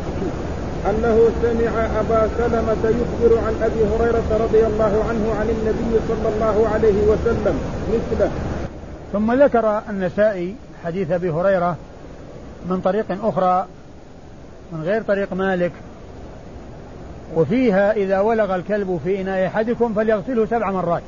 أنه 0.89 1.29
سمع 1.41 1.99
أبا 1.99 2.29
سلمة 2.37 2.83
يخبر 2.83 3.37
عن 3.45 3.53
أبي 3.63 3.83
هريرة 3.83 4.23
رضي 4.43 4.65
الله 4.65 5.05
عنه 5.09 5.35
عن 5.39 5.49
النبي 5.49 5.99
صلى 6.07 6.29
الله 6.33 6.69
عليه 6.73 7.07
وسلم 7.07 7.59
مثله. 7.93 8.31
ثم 9.13 9.43
ذكر 9.43 9.81
النسائي 9.89 10.55
حديث 10.85 11.11
أبي 11.11 11.29
هريرة 11.29 11.77
من 12.69 12.81
طريق 12.81 13.05
أخرى 13.23 13.65
من 14.71 14.83
غير 14.83 15.01
طريق 15.01 15.33
مالك 15.33 15.71
وفيها 17.35 17.91
إذا 17.91 18.19
ولغ 18.19 18.55
الكلب 18.55 18.99
في 19.03 19.21
إناء 19.21 19.47
أحدكم 19.47 19.93
فليغسله 19.93 20.45
سبع 20.45 20.71
مرات 20.71 21.03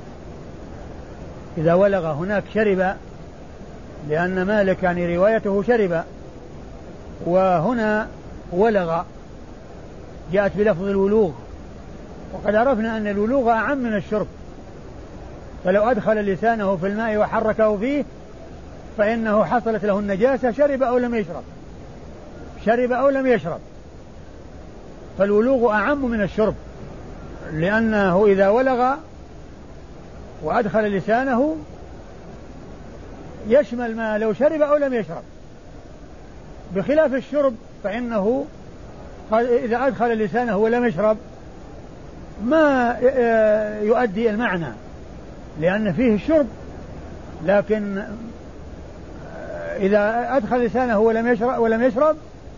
إذا 1.58 1.74
ولغ 1.74 2.12
هناك 2.12 2.44
شرب 2.54 2.96
لأن 4.10 4.44
مالك 4.44 4.84
يعني 4.84 5.18
روايته 5.18 5.64
شرب 5.64 6.04
وهنا 7.26 8.08
ولغ 8.52 9.04
جاءت 10.32 10.52
بلفظ 10.58 10.84
الولوغ. 10.84 11.32
وقد 12.34 12.56
عرفنا 12.56 12.98
أن 12.98 13.08
الولوغ 13.08 13.50
أعم 13.50 13.78
من 13.78 13.96
الشرب 13.96 14.28
فلو 15.64 15.92
أدخل 15.92 16.18
لسانه 16.18 16.76
في 16.76 16.88
الماء 16.88 17.18
وحركه 17.18 17.78
فيه 17.78 18.06
فإنه 18.98 19.44
حصلت 19.46 19.86
له 19.86 20.00
النجاسة 20.00 20.52
شرب 20.52 20.84
أو 20.84 20.98
لم 20.98 21.16
يشرب. 21.16 21.44
شرب 22.66 22.92
أو 22.92 23.10
لم 23.10 23.28
يشرب. 23.28 23.60
فالولوغ 25.18 25.72
أعم 25.72 26.06
من 26.06 26.22
الشرب. 26.22 26.56
لأنه 27.54 28.26
إذا 28.26 28.50
ولغ 28.50 28.94
وأدخل 30.44 30.98
لسانه 30.98 31.58
يشمل 33.48 33.96
ما 33.96 34.18
لو 34.18 34.34
شرب 34.34 34.62
أو 34.62 34.76
لم 34.76 34.94
يشرب. 34.94 35.24
بخلاف 36.76 37.14
الشرب 37.14 37.56
فإنه 37.84 38.46
إذا 39.32 39.88
أدخل 39.88 40.14
لسانه 40.14 40.58
ولم 40.58 40.86
يشرب 40.86 41.18
ما 42.46 42.98
يؤدي 43.82 44.30
المعنى 44.30 44.74
لأن 45.60 45.94
فيه 45.94 46.16
الشرب. 46.16 46.48
لكن 47.46 48.04
إذا 49.80 50.28
أدخل 50.38 50.66
لسانه 50.66 51.00
ولم 51.00 51.28
يشرب 51.28 51.60
ولم 51.60 51.84
يشرب 51.84 52.16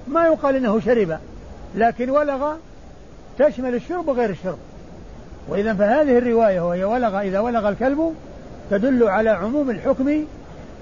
ما 0.07 0.25
يقال 0.25 0.55
إنه 0.55 0.79
شرب. 0.79 1.17
لكن 1.75 2.09
ولغ 2.09 2.53
تشمل 3.39 3.75
الشرب 3.75 4.07
وغير 4.07 4.29
الشرب. 4.29 4.57
وإذا 5.47 5.73
فهذه 5.73 6.17
الرواية 6.17 6.61
وهي 6.61 6.83
ولغ 6.83 7.21
إذا 7.21 7.39
ولغ 7.39 7.69
الكلب 7.69 8.15
تدل 8.71 9.03
على 9.03 9.29
عموم 9.29 9.69
الحكم 9.69 10.23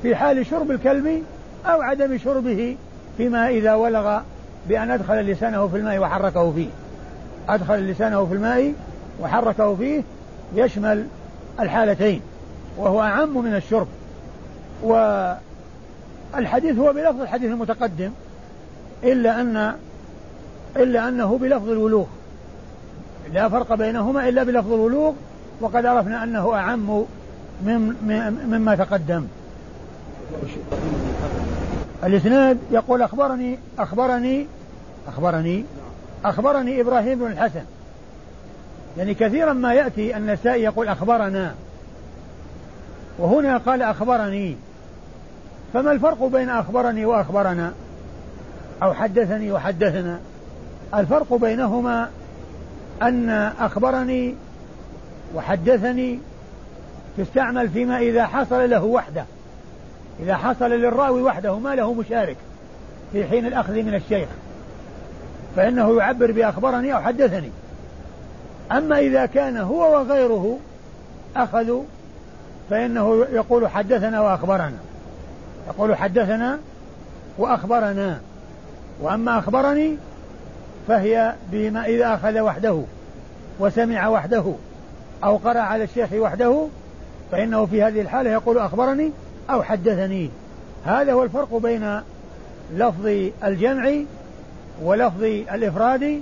في 0.02 0.15
حال 0.15 0.46
شرب 0.46 0.72
الكلب 0.72 1.24
أو 1.65 1.82
عدم 1.82 2.17
شربه 2.17 2.78
فيما 3.17 3.50
إذا 3.50 3.74
ولغ 3.74 4.22
بأن 4.69 4.91
أدخل 4.91 5.15
لسانه 5.15 5.67
في 5.67 5.78
الماء 5.78 5.99
وحركه 5.99 6.52
فيه. 6.52 6.67
أدخل 7.49 7.76
لسانه 7.76 8.26
في 8.26 8.34
الماء 8.34 8.73
وحركه 9.21 9.76
فيه 9.76 10.04
يشمل 10.56 11.06
الحالتين 11.60 12.21
وهو 12.78 13.02
أعم 13.02 13.38
من 13.38 13.56
الشرب. 13.56 13.88
والحديث 16.34 16.78
هو 16.78 16.93
بلفظ 16.93 17.21
الحديث 17.21 17.52
المتقدم 17.52 18.12
إلا 19.04 19.41
أن 19.41 19.73
إلا 20.78 21.08
أنه 21.08 21.38
بلفظ 21.38 21.69
الولوغ. 21.69 22.06
لا 23.34 23.49
فرق 23.49 23.73
بينهما 23.73 24.30
إلا 24.30 24.43
بلفظ 24.43 24.71
الولوغ 24.73 25.13
وقد 25.62 25.86
عرفنا 25.86 26.23
أنه 26.23 26.56
أعم 26.56 27.04
مما 28.47 28.76
تقدم. 28.76 29.28
الإسناد 32.04 32.58
يقول 32.72 33.02
أخبرني 33.02 33.58
أخبرني 33.80 34.48
أخبرني 35.08 35.66
أخبرني 36.26 36.82
إبراهيم 36.82 37.20
بن 37.20 37.28
الحسن. 37.28 37.63
يعني 38.98 39.13
كثيرا 39.13 39.54
ما 39.54 39.74
يأتي 39.74 40.18
النسائي 40.18 40.63
يقول 40.63 40.88
أخبرنا. 40.88 41.56
وهنا 43.20 43.58
قال 43.58 43.82
أخبرني. 43.82 44.56
فما 45.74 45.92
الفرق 45.92 46.24
بين 46.24 46.50
أخبرني 46.50 47.06
وأخبرنا؟ 47.06 47.74
أو 48.84 48.94
حدثني 48.94 49.52
وحدثنا. 49.52 50.20
الفرق 50.94 51.34
بينهما 51.34 52.10
أن 53.02 53.30
أخبرني 53.60 54.36
وحدثني 55.36 56.20
تستعمل 57.18 57.70
فيما 57.70 57.98
إذا 57.98 58.26
حصل 58.26 58.70
له 58.70 58.84
وحده. 58.84 59.26
إذا 60.19 60.36
حصل 60.36 60.69
للراوي 60.69 61.21
وحده 61.21 61.60
ما 61.60 61.76
له 61.76 61.93
مشارك 61.93 62.38
في 63.12 63.26
حين 63.26 63.45
الأخذ 63.45 63.73
من 63.73 63.95
الشيخ 63.95 64.30
فإنه 65.56 65.97
يعبر 65.97 66.32
بأخبرني 66.32 66.93
أو 66.93 67.02
حدثني. 67.02 67.49
أما 68.71 68.99
إذا 68.99 69.26
كان 69.26 69.58
هو 69.58 69.99
وغيره 69.99 70.58
أخذوا 71.36 71.84
فإنه 72.69 73.26
يقول 73.32 73.67
حدثنا 73.67 74.21
وأخبرنا. 74.21 74.78
يقول 75.67 75.95
حدثنا 75.95 76.60
وأخبرنا. 77.38 78.19
وأما 79.02 79.39
أخبرني 79.39 79.97
فهي 80.88 81.34
بما 81.52 81.86
إذا 81.86 82.13
أخذ 82.13 82.39
وحده 82.39 82.82
وسمع 83.60 84.08
وحده 84.08 84.54
أو 85.23 85.38
قرأ 85.38 85.60
على 85.60 85.84
الشيخ 85.84 86.13
وحده 86.13 86.67
فإنه 87.32 87.65
في 87.65 87.84
هذه 87.84 88.02
الحالة 88.02 88.30
يقول 88.30 88.58
أخبرني 88.58 89.12
أو 89.49 89.63
حدثني. 89.63 90.29
هذا 90.86 91.13
هو 91.13 91.23
الفرق 91.23 91.56
بين 91.58 91.99
لفظ 92.73 93.08
الجمع 93.43 93.91
ولفظ 94.84 95.23
الإفراد 95.23 96.21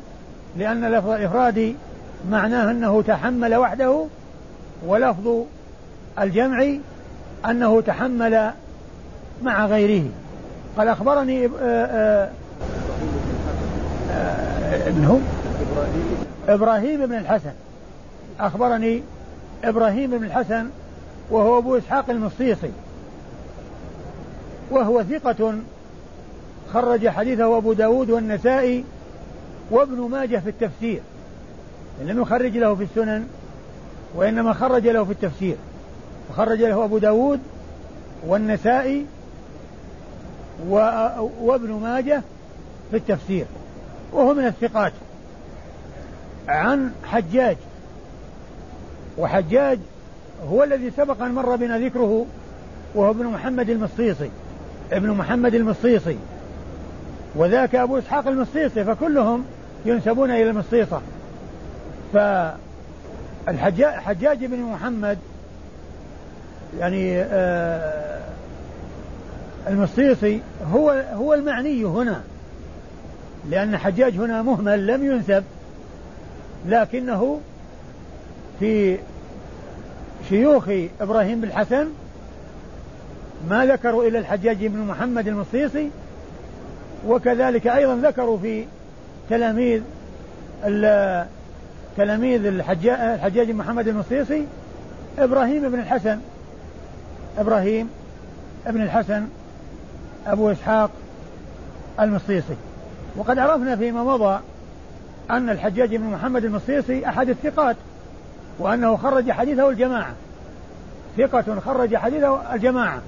لأن 0.58 0.92
لفظ 0.92 1.10
الإفراد 1.10 1.76
معناه 2.30 2.72
أنه 2.72 3.02
تحمل 3.02 3.56
وحده 3.56 4.06
ولفظ 4.88 5.44
الجمع 6.20 6.68
أنه 7.50 7.82
تحمل 7.82 8.52
مع 9.44 9.66
غيره. 9.66 10.04
قال 10.78 10.88
أخبرني 10.88 11.46
آه، 11.46 12.30
آه، 14.12 14.90
من 14.90 15.06
هو؟ 15.06 15.18
إبراهيم. 15.62 16.18
إبراهيم 16.48 17.06
بن 17.06 17.18
الحسن. 17.18 17.54
أخبرني 18.40 19.04
إبراهيم 19.64 20.12
بن 20.12 20.24
الحسن 20.24 20.70
وهو 21.32 21.58
أبو 21.58 21.78
إسحاق 21.78 22.10
المصيصي. 22.10 22.72
وهو 24.72 25.04
ثقة 25.04 25.54
خرج 26.74 27.08
حديثه 27.08 27.58
أبو 27.58 27.74
داود 27.74 28.10
والنسائي 28.10 28.84
وابن 29.72 30.10
ماجه 30.12 30.38
في 30.38 30.50
التفسير. 30.50 31.02
لم 32.02 32.22
يخرج 32.22 32.58
له 32.58 32.76
في 32.76 32.84
السنن 32.84 33.28
وإنما 34.16 34.54
خرج 34.54 34.88
له 34.88 35.04
في 35.04 35.12
التفسير. 35.12 35.56
وخرج 36.30 36.62
له 36.62 36.86
أبو 36.86 36.98
داود 36.98 37.40
والنسائي 38.28 39.06
وابن 41.42 41.72
ماجه 41.72 42.22
في 42.92 42.98
التفسير. 42.98 43.46
وهو 44.14 44.34
من 44.34 44.46
الثقات. 44.46 44.94
عن 46.48 46.92
حجاج. 47.06 47.58
وحجاج 49.18 49.80
هو 50.50 50.64
الذي 50.64 50.92
سبق 50.92 51.22
أن 51.22 51.32
مر 51.32 51.56
بنا 51.56 51.80
ذكره 51.80 52.26
وهو 52.96 53.12
ابن 53.12 53.26
محمد 53.26 53.70
المصيصي. 53.70 54.30
ابن 54.92 55.10
محمد 55.10 55.56
المصيصي 55.56 56.18
وذاك 57.36 57.76
أبو 57.76 57.98
إسحاق 57.98 58.28
المصيصي 58.28 58.84
فكلهم 58.84 59.46
ينسبون 59.86 60.32
إلى 60.32 60.50
المصيصة. 60.50 61.02
فالحجاج 62.14 63.94
حجاج 63.94 64.46
بن 64.46 64.60
محمد 64.60 65.18
يعني 66.80 67.22
آه 67.22 68.22
المصيصي 69.68 70.40
هو 70.74 71.04
هو 71.14 71.34
المعني 71.34 71.84
هنا 71.86 72.22
لأن 73.50 73.78
حجاج 73.78 74.14
هنا 74.14 74.42
مهمل 74.42 74.88
لم 74.88 75.06
ينسب 75.06 75.44
لكنه 76.68 77.40
في 78.60 78.98
شيوخ 80.30 80.70
إبراهيم 81.02 81.42
بن 81.42 81.52
حسن 81.52 81.88
ما 83.50 83.66
ذكروا 83.66 84.08
إلا 84.08 84.20
الحجاج 84.20 84.66
بن 84.66 84.80
محمد 84.80 85.28
المصيصي 85.28 85.90
وكذلك 87.08 87.68
أيضا 87.68 87.96
ذكروا 87.96 88.38
في 88.38 88.66
تلاميذ 89.30 89.82
تلاميذ 91.98 92.46
الحجاج 92.46 93.52
بن 93.52 93.58
محمد 93.58 93.88
المصيصي 93.88 94.46
إبراهيم 95.20 95.70
بن 95.70 95.80
الحسن. 95.80 96.20
إبراهيم 97.38 97.90
بن 98.66 98.82
الحسن 98.82 99.28
أبو 100.28 100.52
إسحاق 100.52 100.90
المصيصي. 102.00 102.56
وقد 103.16 103.40
عرفنا 103.40 103.76
فيما 103.76 104.04
مضى 104.04 104.40
أن 105.30 105.50
الحجاج 105.50 105.96
بن 105.96 106.06
محمد 106.06 106.46
المصيصي 106.46 107.08
أحد 107.08 107.30
الثقات 107.30 107.76
وأنه 108.60 108.98
خرج 108.98 109.32
حديثه 109.32 109.70
الجماعة. 109.70 110.14
ثقة 111.18 111.60
خرج 111.60 111.96
حديثه 111.96 112.54
الجماعة. 112.56 113.02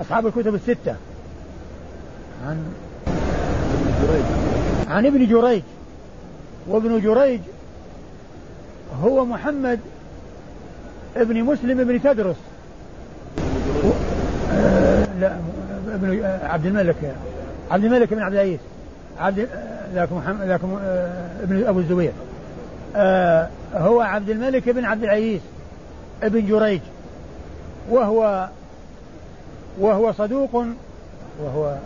أصحاب 0.00 0.26
الكتب 0.26 0.54
الستة. 0.54 0.96
عن 2.46 2.72
عن 4.88 5.06
ابن 5.06 5.26
جريج. 5.26 5.62
وابن 6.68 7.00
جريج 7.00 7.40
هو 9.02 9.24
محمد 9.24 9.80
ابن 11.16 11.44
مسلم 11.44 11.80
ابن 11.80 12.02
تدرس. 12.02 12.36
آه، 14.52 15.06
لا 15.20 15.36
ابن 15.94 16.24
عبد 16.24 16.66
الملك 16.66 17.14
عبد 17.70 17.84
الملك 17.84 18.14
بن 18.14 18.22
عبد 18.22 18.34
العزيز. 18.34 18.58
عبد 19.18 19.48
ذاك 19.94 20.12
محمد 20.12 20.46
ذاك 20.46 20.60
آه، 20.82 21.42
ابن 21.42 21.66
أبو 21.66 21.78
الزبير. 21.78 22.12
آه 22.96 23.48
هو 23.74 24.00
عبد 24.00 24.30
الملك 24.30 24.68
بن 24.68 24.84
عبد 24.84 25.02
العزيز 25.02 25.40
ابن 26.22 26.46
جريج. 26.46 26.80
وهو 27.90 28.48
وهو 29.80 30.12
صدوق 30.12 30.64
وهو 31.44 31.76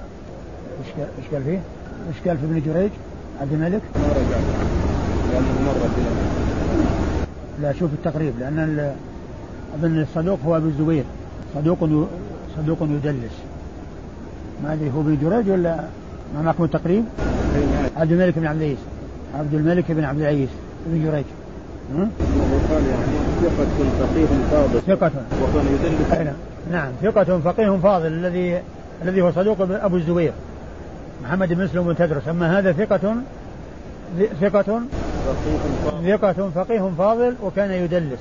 إيش 0.85 1.26
قال 1.33 1.42
فيه؟ 1.44 1.61
إيش 2.09 2.28
قال 2.28 2.38
في 2.38 2.44
ابن 2.44 2.62
جريج؟ 2.66 2.90
عبد 3.40 3.52
الملك؟ 3.52 3.83
ما 3.94 4.09
رجع. 4.09 4.38
لأنه 5.33 5.61
مر 5.66 5.88
لا 7.62 7.72
شوف 7.72 7.90
التقريب 7.92 8.33
لأن 8.40 8.94
ابن 9.74 10.02
الصدوق 10.02 10.38
هو 10.46 10.57
أبو 10.57 10.66
الزبير. 10.66 11.04
صدوق 11.54 11.78
صدوق 12.57 12.78
يدلس. 12.83 13.33
ما 14.64 14.72
أدري 14.72 14.90
هو 14.96 15.00
ابن 15.00 15.18
جريج 15.22 15.50
ولا 15.50 15.85
ما 16.35 16.42
معكم 16.42 16.64
التقريب؟ 16.64 17.04
عبد 17.96 18.12
الملك 18.12 18.38
بن 18.38 18.46
عبد 18.46 18.61
العزيز. 18.61 18.78
عبد 19.35 19.54
الملك 19.54 19.92
بن 19.92 20.04
عبد 20.04 20.20
العزيز 20.20 20.48
بن 20.87 21.04
جريج. 21.04 21.24
قال 22.70 22.83
يعني 22.87 23.16
ثقة 23.42 23.66
فقيه 23.98 24.26
فاضل. 24.50 24.80
ثقة. 24.87 25.12
وكان 25.42 25.66
يدلس. 25.66 26.35
نعم 26.72 26.92
ثقة 27.03 27.38
فقيه 27.38 27.79
فاضل 27.83 28.07
الذي 28.07 28.62
الذي 29.03 29.22
هو 29.22 29.33
صدوق 29.33 29.57
أبو 29.61 29.96
الزبير. 29.96 30.33
محمد 31.22 31.53
بن 31.53 31.64
مسلم 31.64 31.83
بن 31.83 31.96
تدرس. 31.96 32.29
أما 32.29 32.59
هذا 32.59 32.72
ثقة 32.72 33.14
ثقة 34.40 34.81
ثقة 36.07 36.50
فقيه 36.55 36.90
فاضل 36.98 37.35
وكان 37.42 37.70
يدلس. 37.70 38.20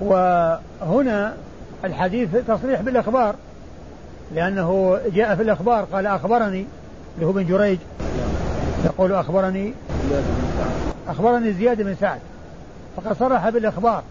وهنا 0.00 1.34
الحديث 1.84 2.28
تصريح 2.48 2.80
بالإخبار 2.80 3.34
لأنه 4.34 4.98
جاء 5.14 5.34
في 5.34 5.42
الإخبار 5.42 5.84
قال 5.84 6.06
أخبرني 6.06 6.66
اللي 7.14 7.26
هو 7.26 7.32
بن 7.32 7.46
جريج. 7.46 7.78
يقول 8.84 9.12
أخبرني 9.12 9.74
أخبرني 11.08 11.52
زياد 11.52 11.82
بن 11.82 11.94
سعد 11.94 12.20
فقد 12.96 13.16
صرح 13.16 13.48
بالإخبار 13.48 14.02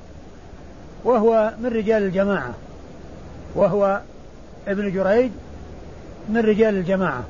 وهو 1.04 1.54
من 1.62 1.70
رجال 1.70 2.04
الجماعة. 2.04 2.54
وهو 3.56 4.02
ابن 4.68 4.92
جريج 4.92 5.32
من 6.30 6.38
رجال 6.38 6.76
الجماعة. 6.76 7.24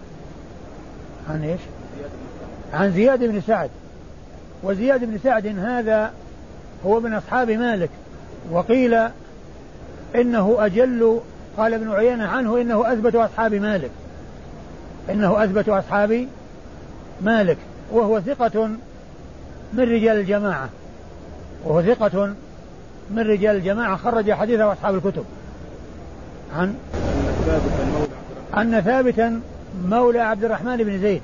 عن 1.30 1.44
إيش؟ 1.44 1.62
عن 2.74 2.92
زياد 2.92 3.20
بن 3.20 3.42
سعد. 3.42 3.70
وزياد 4.64 5.04
بن 5.04 5.20
سعد 5.24 5.48
هذا 5.48 6.14
هو 6.86 7.00
من 7.00 7.14
أصحاب 7.14 7.52
مالك. 7.52 7.90
وقيل 8.52 8.98
إنه 10.16 10.56
أجل 10.60 11.20
قال 11.58 11.74
ابن 11.74 11.92
عيينة 11.92 12.28
عنه 12.28 12.62
إنه 12.62 12.94
أثبت 12.94 13.16
أصحاب 13.16 13.54
مالك. 13.54 13.92
إنه 15.10 15.44
أثبت 15.44 15.70
أصحاب 15.70 16.28
مالك. 17.22 17.58
وهو 17.92 18.22
ثقة 18.22 18.68
من 19.74 19.84
رجال 19.84 20.18
الجماعة. 20.18 20.70
وهو 21.66 21.82
ثقة 21.82 22.34
من 23.10 23.20
رجال 23.20 23.56
الجماعة. 23.56 23.98
خرج 23.98 24.32
حديثه 24.32 24.74
أصحاب 24.74 24.96
الكتب. 24.96 25.26
عن 26.54 26.76
أن 28.58 28.82
ثابتا 28.82 29.42
مولى 29.90 30.20
عبد 30.20 30.44
الرحمن 30.44 30.78
بن 30.78 31.00
زيد 31.00 31.22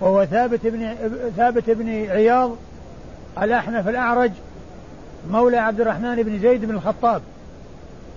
وهو 0.00 0.24
ثابت 0.24 0.60
بن 0.64 0.94
ثابت 1.36 1.70
بن 1.70 1.88
عياض 1.88 2.50
الأحنف 3.42 3.88
الأعرج 3.88 4.30
مولى 5.30 5.56
عبد 5.56 5.80
الرحمن 5.80 6.22
بن 6.22 6.38
زيد 6.38 6.64
بن 6.64 6.74
الخطاب. 6.74 7.22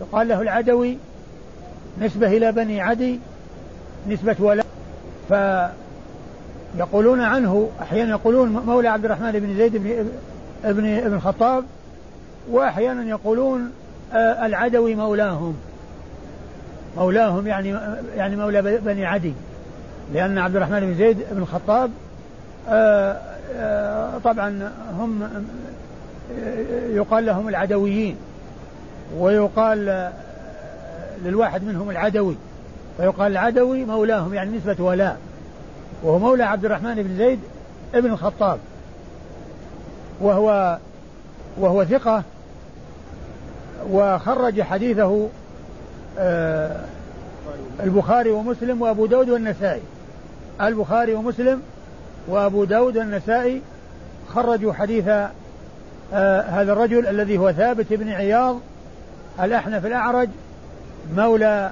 يقال 0.02 0.28
له 0.28 0.42
العدوي 0.42 0.98
نسبة 2.02 2.28
إلى 2.28 2.52
بني 2.52 2.82
عدي 2.82 3.20
نسبة 4.10 4.36
ولاء 4.40 4.66
فيقولون 6.78 7.22
عنه 7.22 7.70
أحيانا 7.82 8.10
يقولون 8.12 8.50
مولى 8.50 8.88
عبد 8.88 9.06
الرحمن 9.06 9.32
بن 9.32 9.58
زيد 9.58 9.78
بن 9.78 10.10
ابن 10.64 10.86
ابن 10.86 11.16
الخطاب 11.16 11.64
وأحيانا 12.52 13.04
يقولون 13.04 13.72
آه، 14.14 14.46
العدوي 14.46 14.96
مولاهم. 14.96 15.56
مولاهم 16.98 17.48
يعني 17.48 17.76
يعني 18.16 18.36
مولى 18.36 18.62
بني 18.62 19.06
عدي. 19.06 19.34
لأن 20.14 20.38
عبد 20.38 20.56
الرحمن 20.56 20.80
بن 20.80 20.96
زيد 20.96 21.18
بن 21.32 21.42
الخطاب 21.42 21.92
آه، 22.70 23.18
آه، 23.56 24.18
طبعا 24.18 24.72
هم 25.00 25.30
يقال 26.90 27.26
لهم 27.26 27.50
العدويين 27.50 28.16
ويقال 29.18 30.12
للواحد 31.24 31.64
منهم 31.64 31.90
العدوي 31.90 32.36
فيقال 32.98 33.32
العدوي 33.32 33.86
مولاهم 33.86 34.34
يعني 34.34 34.58
نسبة 34.58 34.84
ولاء 34.86 35.18
وهو 36.04 36.20
مولى 36.20 36.44
عبد 36.44 36.66
الرحمن 36.66 36.96
بن 36.96 37.18
زيد 37.18 37.40
ابن 37.96 38.12
الخطاب. 38.12 38.60
وهو 40.22 40.78
وهو 41.58 41.86
ثقة 41.86 42.24
وخرج 43.92 44.62
حديثه 44.62 45.04
آه، 45.04 45.28
البخاري 47.84 48.30
ومسلم 48.30 48.82
وأبو 48.82 49.06
داود 49.06 49.30
والنسائي. 49.30 49.82
البخاري 50.62 51.14
ومسلم 51.14 51.62
وأبو 52.28 52.64
داود 52.64 52.98
والنسائي 52.98 53.62
خرجوا 54.34 54.74
حديث 54.74 55.08
آه، 56.14 56.42
هذا 56.42 56.74
الرجل 56.74 57.08
الذي 57.08 57.38
هو 57.38 57.52
ثابت 57.52 57.94
بن 57.94 58.10
عياض 58.10 58.60
الأحنف 59.40 59.86
الأعرج 59.86 60.30
مولى 61.16 61.72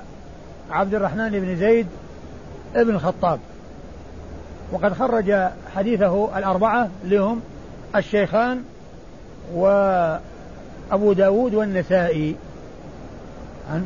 عبد 0.72 0.96
الرحمن 0.96 1.30
بن 1.30 1.56
زيد 1.56 1.88
ابن 2.76 2.96
الخطاب. 2.96 3.40
وقد 4.72 4.94
خرج 4.94 5.34
حديثه 5.76 6.38
الأربعة 6.38 6.90
لهم 7.06 7.42
الشيخان 7.96 8.64
وأبو 9.54 11.14
داود 11.14 11.54
والنسائي. 11.54 12.36
عن 13.72 13.86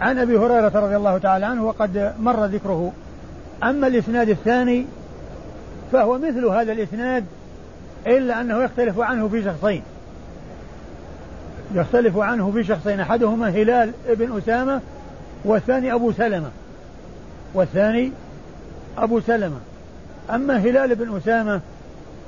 عن 0.00 0.18
أبي 0.18 0.38
هريرة 0.38 0.72
رضي 0.74 0.96
الله 0.96 1.18
تعالى 1.18 1.46
عنه 1.46 1.64
وقد 1.64 2.12
مر 2.20 2.44
ذكره. 2.44 2.92
أما 3.62 3.86
الإسناد 3.86 4.28
الثاني 4.28 4.86
فهو 5.92 6.18
مثل 6.18 6.44
هذا 6.44 6.72
الإسناد 6.72 7.24
إلا 8.06 8.40
أنه 8.40 8.64
يختلف 8.64 9.00
عنه 9.00 9.28
في 9.28 9.44
شخصين. 9.44 9.82
يختلف 11.74 12.18
عنه 12.18 12.50
في 12.50 12.64
شخصين 12.64 13.00
أحدهما 13.00 13.48
هلال 13.48 13.90
ابن 14.08 14.38
أسامة 14.38 14.80
والثاني 15.44 15.92
أبو 15.92 16.12
سلمة. 16.12 16.50
والثاني 17.54 18.12
أبو 18.98 19.20
سلمة. 19.20 19.58
أما 20.30 20.56
هلال 20.56 20.94
بن 20.94 21.16
أسامة 21.16 21.60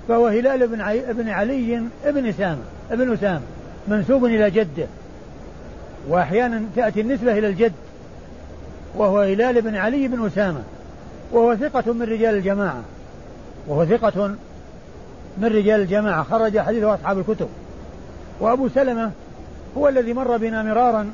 فهو 0.09 0.27
هلال 0.27 0.67
بن, 0.67 0.81
عي... 0.81 1.13
بن 1.13 1.29
علي 1.29 1.83
بن 2.07 2.27
أسامة 2.27 2.63
ابن 2.91 3.13
أسامة 3.13 3.41
منسوب 3.89 4.25
إلى 4.25 4.51
جده. 4.51 4.87
وأحيانا 6.09 6.63
تأتي 6.77 7.01
النسبة 7.01 7.39
إلى 7.39 7.47
الجد 7.47 7.73
وهو 8.97 9.21
هلال 9.21 9.63
بن 9.63 9.77
علي 9.77 10.09
بن 10.09 10.27
أسامة 10.27 10.61
وهو 11.33 11.57
ثقة 11.57 11.93
من 11.93 12.03
رجال 12.03 12.35
الجماعة 12.35 12.83
وهو 13.69 13.85
ثقة 13.85 14.27
من 15.39 15.45
رجال 15.45 15.81
الجماعة 15.81 16.23
خرج 16.23 16.59
حديثه 16.59 16.95
أصحاب 16.95 17.19
الكتب. 17.19 17.49
وأبو 18.41 18.69
سلمة 18.69 19.11
هو 19.77 19.89
الذي 19.89 20.13
مر 20.13 20.37
بنا 20.37 20.63
مرارا 20.63 21.11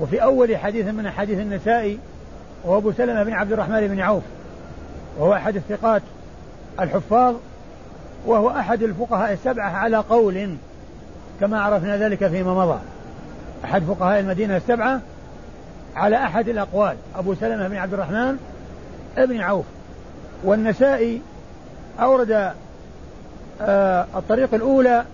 وفي 0.00 0.22
أول 0.22 0.56
حديث 0.56 0.86
من 0.86 1.06
أحاديث 1.06 1.38
النسائي 1.38 1.98
وهو 2.64 2.78
أبو 2.78 2.92
سلمة 2.92 3.22
بن 3.22 3.32
عبد 3.32 3.52
الرحمن 3.52 3.88
بن 3.88 4.00
عوف 4.00 4.22
وهو 5.18 5.34
أحد 5.34 5.56
الثقات 5.56 6.02
الحفاظ 6.80 7.34
وهو 8.26 8.50
أحد 8.50 8.82
الفقهاء 8.82 9.32
السبعة 9.32 9.70
على 9.70 9.96
قول 9.96 10.56
كما 11.40 11.60
عرفنا 11.60 11.96
ذلك 11.96 12.26
فيما 12.26 12.54
مضى. 12.54 12.78
أحد 13.64 13.82
فقهاء 13.82 14.20
المدينة 14.20 14.56
السبعة 14.56 15.00
على 15.96 16.16
أحد 16.16 16.48
الأقوال 16.48 16.96
أبو 17.16 17.34
سلمة 17.34 17.68
بن 17.68 17.76
عبد 17.76 17.94
الرحمن 17.94 18.36
بن 19.16 19.40
عوف. 19.40 19.64
والنسائي 20.44 21.22
أورد 22.00 22.52
آه 23.60 24.06
الطريق 24.16 24.54
الأولى 24.54 25.04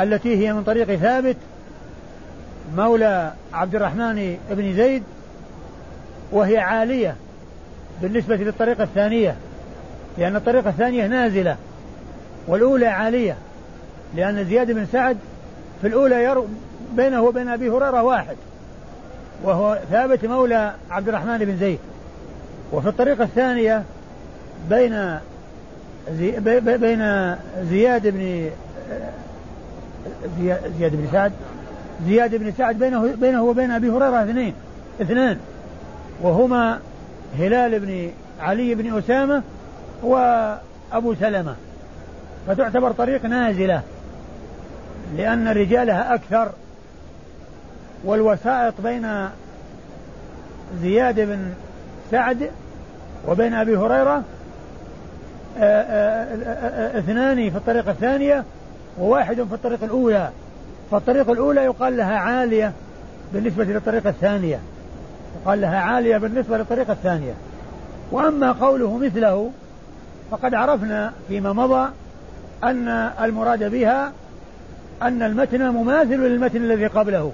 التي 0.00 0.36
هي 0.36 0.52
من 0.52 0.62
طريق 0.62 0.94
ثابت 0.94 1.36
مولى 2.76 3.32
عبد 3.52 3.74
الرحمن 3.74 4.38
بن 4.50 4.74
زيد 4.74 5.02
وهي 6.32 6.58
عالية 6.58 7.16
بالنسبة 8.02 8.36
للطريقة 8.36 8.84
الثانية 8.84 9.36
لأن 10.18 10.36
الطريقة 10.36 10.70
الثانية 10.70 11.06
نازلة 11.06 11.56
والأولى 12.46 12.86
عالية 12.86 13.36
لأن 14.16 14.44
زياد 14.44 14.70
بن 14.72 14.86
سعد 14.92 15.16
في 15.80 15.86
الأولى 15.86 16.24
بينه 16.96 17.22
وبين 17.22 17.48
أبي 17.48 17.70
هريرة 17.70 18.02
واحد 18.02 18.36
وهو 19.42 19.78
ثابت 19.90 20.24
مولى 20.24 20.74
عبد 20.90 21.08
الرحمن 21.08 21.38
بن 21.38 21.56
زيد. 21.56 21.78
وفي 22.72 22.88
الطريقة 22.88 23.24
الثانية 23.24 23.82
بين 24.70 25.18
زي 26.18 26.40
بين 26.60 27.34
زياد 27.70 28.06
بن 28.06 28.50
زياد 30.78 30.96
بن 30.96 31.08
سعد 31.12 31.32
زياد 32.06 32.34
بن 32.34 32.52
سعد 32.58 32.78
بينه 32.78 33.14
بينه 33.20 33.42
وبين 33.42 33.70
أبي 33.70 33.90
هريرة 33.90 34.22
اثنين 34.22 34.54
اثنان. 35.02 35.38
وهما 36.22 36.78
هلال 37.38 37.80
بن 37.80 38.10
علي 38.40 38.74
بن 38.74 38.98
أسامة 38.98 39.42
وأبو 40.02 41.14
سلمة. 41.20 41.54
فتعتبر 42.46 42.92
طريق 42.92 43.24
نازلة 43.24 43.82
لأن 45.16 45.48
رجالها 45.48 46.14
أكثر 46.14 46.52
والوسائط 48.04 48.74
بين 48.80 49.28
زياد 50.82 51.20
بن 51.20 51.52
سعد 52.10 52.50
وبين 53.28 53.54
أبي 53.54 53.76
هريرة 53.76 54.22
آه، 55.58 55.82
آه، 55.82 56.24
آه، 56.34 56.98
اثنان 56.98 57.50
في 57.50 57.56
الطريقة 57.56 57.90
الثانية 57.90 58.44
وواحد 58.98 59.34
في 59.34 59.54
الطريقة 59.54 59.84
الأولى. 59.84 60.30
فالطريقة 60.90 61.32
الأولى 61.32 61.64
يقال 61.64 61.96
لها 61.96 62.18
عالية 62.18 62.72
بالنسبة 63.32 63.64
للطريقة 63.64 64.10
الثانية. 64.10 64.60
يقال 65.42 65.60
لها 65.60 65.78
عالية 65.78 66.18
بالنسبة 66.18 66.58
للطريقة 66.58 66.92
الثانية. 66.92 67.32
وأما 68.12 68.52
قوله 68.52 68.98
مثله 68.98 69.50
فقد 70.30 70.54
عرفنا 70.54 71.12
فيما 71.28 71.52
مضى 71.52 71.90
أن 72.64 72.88
المراد 73.22 73.70
بها 73.70 74.12
أن 75.02 75.22
المتن 75.22 75.68
مماثل 75.68 76.20
للمتن 76.20 76.56
الذي 76.56 76.86
قبله. 76.86 77.32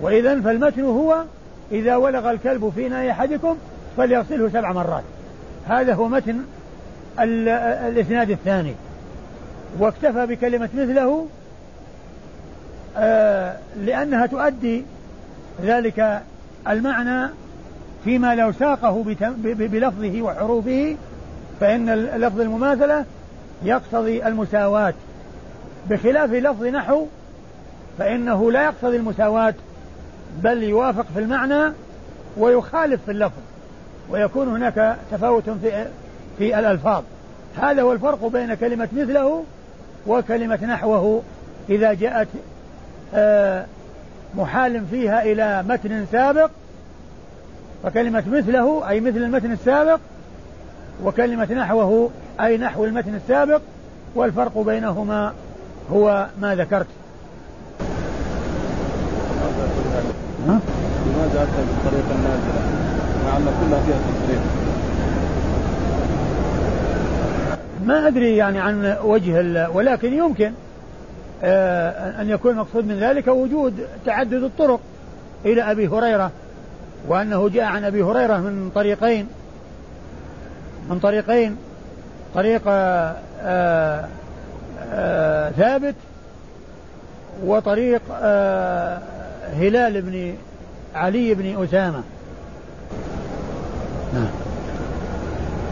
وإذا 0.00 0.40
فالمتن 0.40 0.84
هو 0.84 1.24
إذا 1.72 1.96
ولغ 1.96 2.30
الكلب 2.30 2.72
في 2.74 2.88
ناي 2.88 3.10
أحدكم 3.10 3.56
فليغسله 3.96 4.48
سبع 4.48 4.72
مرات. 4.72 5.02
هذا 5.66 5.94
هو 5.94 6.08
متن 6.08 6.38
الإسناد 7.18 8.30
الثاني. 8.30 8.74
واكتفى 9.78 10.26
بكلمة 10.26 10.68
مثله 10.74 11.26
آه 12.96 13.56
لأنها 13.76 14.26
تؤدي 14.26 14.84
ذلك 15.62 16.22
المعنى 16.68 17.30
فيما 18.04 18.34
لو 18.34 18.52
ساقه 18.52 19.04
بلفظه 19.44 20.22
وحروفه 20.22 20.96
فإن 21.60 21.94
لفظ 21.94 22.40
المماثلة 22.40 23.04
يقتضي 23.62 24.26
المساواة. 24.26 24.94
بخلاف 25.90 26.32
لفظ 26.32 26.64
نحو 26.64 27.06
فإنه 27.98 28.52
لا 28.52 28.64
يقتضي 28.64 28.96
المساواة. 28.96 29.54
بل 30.42 30.62
يوافق 30.62 31.06
في 31.14 31.20
المعنى 31.20 31.72
ويخالف 32.36 33.04
في 33.04 33.10
اللفظ 33.10 33.40
ويكون 34.10 34.48
هناك 34.48 34.96
تفاوت 35.10 35.50
في 35.50 35.86
في 36.38 36.58
الألفاظ. 36.58 37.02
هذا 37.62 37.82
هو 37.82 37.92
الفرق 37.92 38.26
بين 38.26 38.54
كلمة 38.54 38.88
مثله 38.92 39.44
وكلمة 40.06 40.64
نحوه. 40.64 41.22
إذا 41.68 41.92
جاءت 41.92 42.28
آه، 43.14 43.64
محال 44.34 44.86
فيها 44.90 45.22
إلى 45.22 45.64
متن 45.68 46.06
سابق 46.12 46.50
فكلمة 47.82 48.24
مثله 48.26 48.88
أي 48.88 49.00
مثل 49.00 49.16
المتن 49.16 49.52
السابق 49.52 50.00
وكلمة 51.04 51.52
نحوه 51.52 52.10
أي 52.40 52.58
نحو 52.58 52.84
المتن 52.84 53.14
السابق 53.14 53.60
والفرق 54.14 54.58
بينهما 54.58 55.32
هو 55.92 56.26
ما 56.40 56.54
ذكرت. 56.54 56.86
لماذا 60.46 61.42
أتى 61.42 61.62
بالطريقة 61.66 62.14
النازلة 62.14 62.60
مع 63.26 63.36
أن 63.36 63.44
كلها 63.60 63.80
فيها 63.82 63.96
تصريف 63.96 64.40
ما 67.86 68.06
أدري 68.06 68.36
يعني 68.36 68.58
عن 68.58 68.96
وجه 69.02 69.68
ولكن 69.68 70.12
يمكن 70.12 70.52
آه، 71.42 72.20
أن 72.20 72.30
يكون 72.30 72.50
المقصود 72.50 72.86
من 72.86 72.98
ذلك 72.98 73.28
وجود 73.28 73.86
تعدد 74.06 74.42
الطرق 74.42 74.80
إلى 75.44 75.62
أبي 75.62 75.88
هريرة 75.88 76.30
وأنه 77.08 77.48
جاء 77.48 77.64
عن 77.64 77.84
أبي 77.84 78.02
هريرة 78.02 78.36
من 78.36 78.70
طريقين 78.74 79.28
من 80.90 80.98
طريقين 80.98 81.56
طريق 82.34 82.62
آآ 82.68 83.16
آه، 83.42 84.04
آآ 84.04 84.08
آه، 84.92 85.50
ثابت 85.50 85.94
وطريق 87.44 88.02
هلال 89.54 90.02
بن 90.02 90.34
علي 90.94 91.34
بن 91.34 91.64
أسامة. 91.64 92.02
نعم. 94.14 94.30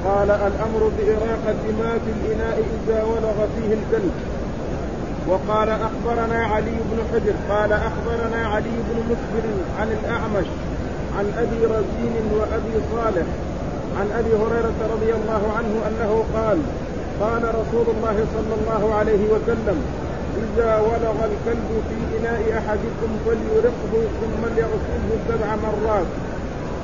قال 0.04 0.30
الأمر 0.30 0.90
بإراقة 0.98 1.62
ماء 1.80 1.98
في 1.98 2.10
الإناء 2.10 2.58
إذا 2.58 3.02
ولغ 3.02 3.46
فيه 3.56 3.74
الكلب. 3.74 4.12
وقال 5.28 5.68
أخبرنا 5.68 6.44
علي 6.44 6.70
بن 6.70 6.98
حجر 7.12 7.34
قال 7.54 7.72
أخبرنا 7.72 8.46
علي 8.46 8.70
بن 8.70 9.00
مسبر 9.10 9.46
عن 9.80 9.88
الأعمش 9.88 10.46
عن 11.18 11.32
أبي 11.38 11.66
رزين 11.66 12.14
وأبي 12.32 12.84
صالح 12.92 13.26
عن 13.98 14.06
أبي 14.18 14.34
هريرة 14.34 14.74
رضي 14.92 15.12
الله 15.12 15.52
عنه 15.56 15.74
أنه 15.88 16.24
قال 16.34 16.58
قال 17.20 17.42
رسول 17.42 17.87
الله 17.96 18.26
صلى 18.34 18.54
الله 18.60 18.94
عليه 18.94 19.28
وسلم 19.30 20.03
إذا 20.37 20.79
ولغ 20.79 21.16
الكلب 21.25 21.83
في 21.88 22.18
إناء 22.18 22.59
أحدكم 22.59 23.11
فليرقه 23.27 23.92
ثم 24.20 24.55
ليغسله 24.57 25.11
سبع 25.29 25.57
مرات. 25.57 26.07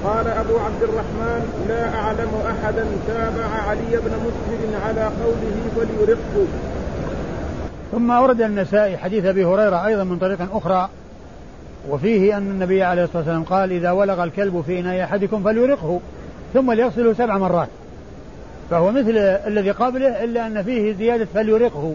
قال 0.04 0.26
أبو 0.28 0.58
عبد 0.58 0.82
الرحمن 0.82 1.66
لا 1.68 1.94
أعلم 1.94 2.30
أحدا 2.50 2.84
تابع 3.06 3.46
علي 3.68 3.96
بن 4.04 4.12
مسلم 4.26 4.74
على 4.86 5.02
قوله 5.02 5.56
فليرقه. 5.76 6.46
ثم 7.92 8.10
أورد 8.10 8.40
النسائي 8.40 8.96
حديث 8.96 9.24
أبي 9.24 9.44
هريرة 9.44 9.86
أيضا 9.86 10.04
من 10.04 10.18
طريق 10.18 10.38
أخرى 10.56 10.88
وفيه 11.90 12.36
أن 12.36 12.50
النبي 12.50 12.82
عليه 12.82 13.04
الصلاة 13.04 13.18
والسلام 13.18 13.44
قال 13.44 13.72
إذا 13.72 13.90
ولغ 13.90 14.24
الكلب 14.24 14.64
في 14.66 14.80
إناء 14.80 15.04
أحدكم 15.04 15.42
فليرقه 15.44 16.00
ثم 16.54 16.72
ليغسله 16.72 17.12
سبع 17.12 17.38
مرات. 17.38 17.68
فهو 18.70 18.90
مثل 18.90 19.16
الذي 19.46 19.70
قبله 19.70 20.24
إلا 20.24 20.46
أن 20.46 20.62
فيه 20.62 20.94
زيادة 20.94 21.26
فليرقه 21.34 21.94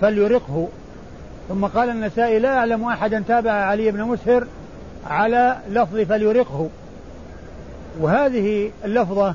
فليرقه. 0.00 0.68
ثم 1.48 1.66
قال 1.66 1.90
النسائي 1.90 2.38
لا 2.38 2.58
أعلم 2.58 2.84
أحدا 2.84 3.24
تابع 3.28 3.50
علي 3.50 3.90
بن 3.90 4.02
مسهر 4.02 4.46
على 5.06 5.56
لفظ 5.70 5.98
فليرقه. 5.98 6.68
وهذه 8.00 8.70
اللفظة 8.84 9.34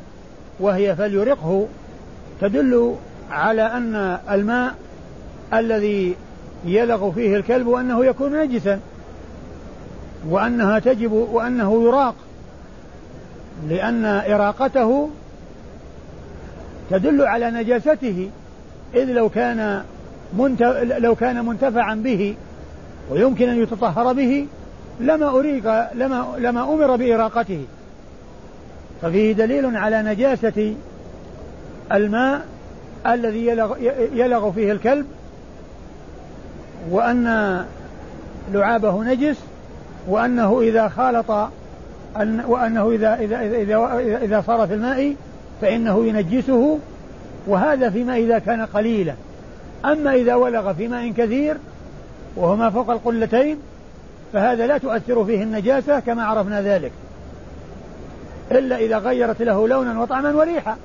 وهي 0.59 0.95
فليرقه 0.95 1.67
تدل 2.41 2.95
على 3.31 3.61
أن 3.61 4.17
الماء 4.31 4.75
الذي 5.53 6.15
يلغ 6.65 7.11
فيه 7.11 7.35
الكلب 7.35 7.69
أنه 7.69 8.05
يكون 8.05 8.41
نجسا 8.41 8.79
وأنها 10.29 10.79
تجب 10.79 11.11
وأنه 11.11 11.83
يراق. 11.83 12.15
لأن 13.69 14.05
إراقته 14.05 15.09
تدل 16.89 17.21
على 17.21 17.51
نجاسته 17.51 18.29
إذ 18.95 19.05
لو 19.05 19.29
كان 19.29 19.83
لو 20.83 21.15
كان 21.15 21.45
منتفعا 21.45 21.95
به 21.95 22.35
ويمكن 23.11 23.49
أن 23.49 23.63
يتطهر 23.63 24.13
به 24.13 24.47
لما 24.99 25.29
أريق 25.29 25.93
لما 25.93 26.25
لما 26.37 26.63
أمر 26.73 26.95
بإراقته. 26.95 27.65
ففيه 29.01 29.33
دليل 29.33 29.77
على 29.77 30.01
نجاسة 30.03 30.75
الماء 31.91 32.45
الذي 33.07 33.45
يلغ, 33.45 33.77
يلغ 34.13 34.51
فيه 34.51 34.71
الكلب 34.71 35.05
وأن 36.91 37.25
لعابه 38.53 39.03
نجس 39.03 39.37
وأنه 40.07 40.61
إذا 40.61 40.87
خالط 40.87 41.31
أن 42.17 42.43
وأنه 42.47 42.91
إذا 42.91 43.15
إذا 43.15 43.41
إذا 43.41 43.57
إذا, 43.57 44.17
إذا 44.17 44.43
صار 44.47 44.67
في 44.67 44.73
الماء 44.73 45.15
فإنه 45.61 46.05
ينجسه 46.05 46.79
وهذا 47.47 47.89
فيما 47.89 48.15
إذا 48.15 48.39
كان 48.39 48.65
قليلا. 48.65 49.13
أما 49.85 50.13
إذا 50.13 50.35
ولغ 50.35 50.73
في 50.73 50.87
ماء 50.87 51.11
كثير 51.11 51.57
وهو 52.35 52.55
ما 52.55 52.69
فوق 52.69 52.89
القلتين 52.89 53.57
فهذا 54.33 54.67
لا 54.67 54.77
تؤثر 54.77 55.25
فيه 55.25 55.43
النجاسة 55.43 55.99
كما 55.99 56.23
عرفنا 56.23 56.61
ذلك. 56.61 56.91
إلا 58.51 58.77
إذا 58.77 58.97
غيرت 58.97 59.41
له 59.41 59.67
لونا 59.67 60.01
وطعما 60.01 60.31
وريحا. 60.31 60.77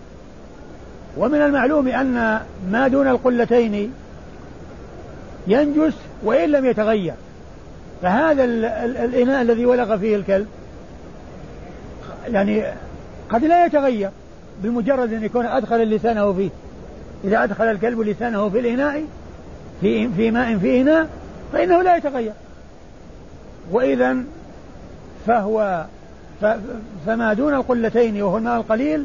ومن 1.17 1.43
المعلوم 1.43 1.89
أن 1.89 2.41
ما 2.71 2.89
دون 2.89 3.09
القلتين 3.09 3.93
ينجس 5.47 5.95
وإن 6.23 6.49
لم 6.49 6.67
يتغير. 6.67 7.15
فهذا 8.03 8.45
الإناء 8.45 9.43
الذي 9.43 9.67
ولغ 9.67 9.97
فيه 9.99 10.17
الكلب 10.17 10.47
يعني 12.29 12.65
قد 13.31 13.45
لا 13.45 13.67
يتغير 13.67 14.11
بمجرد 14.63 15.13
أن 15.13 15.25
يكون 15.25 15.47
أدخل 15.47 15.83
لسانه 15.83 16.33
فيه. 16.33 16.51
إذا 17.25 17.45
أدخل 17.45 17.65
الكلب 17.65 18.01
لسانه 18.01 18.49
في 18.49 18.59
الإناء 18.59 19.05
في 19.81 20.09
في 20.09 20.31
ماء 20.31 20.59
في 20.59 20.81
إناء 20.81 21.09
فإنه 21.53 21.83
لا 21.83 21.97
يتغير. 21.97 22.33
وإذا 23.71 24.17
فهو 25.27 25.85
فما 27.07 27.33
دون 27.33 27.55
القلتين 27.55 28.23
وهو 28.23 28.39
الماء 28.39 28.57
القليل 28.57 29.05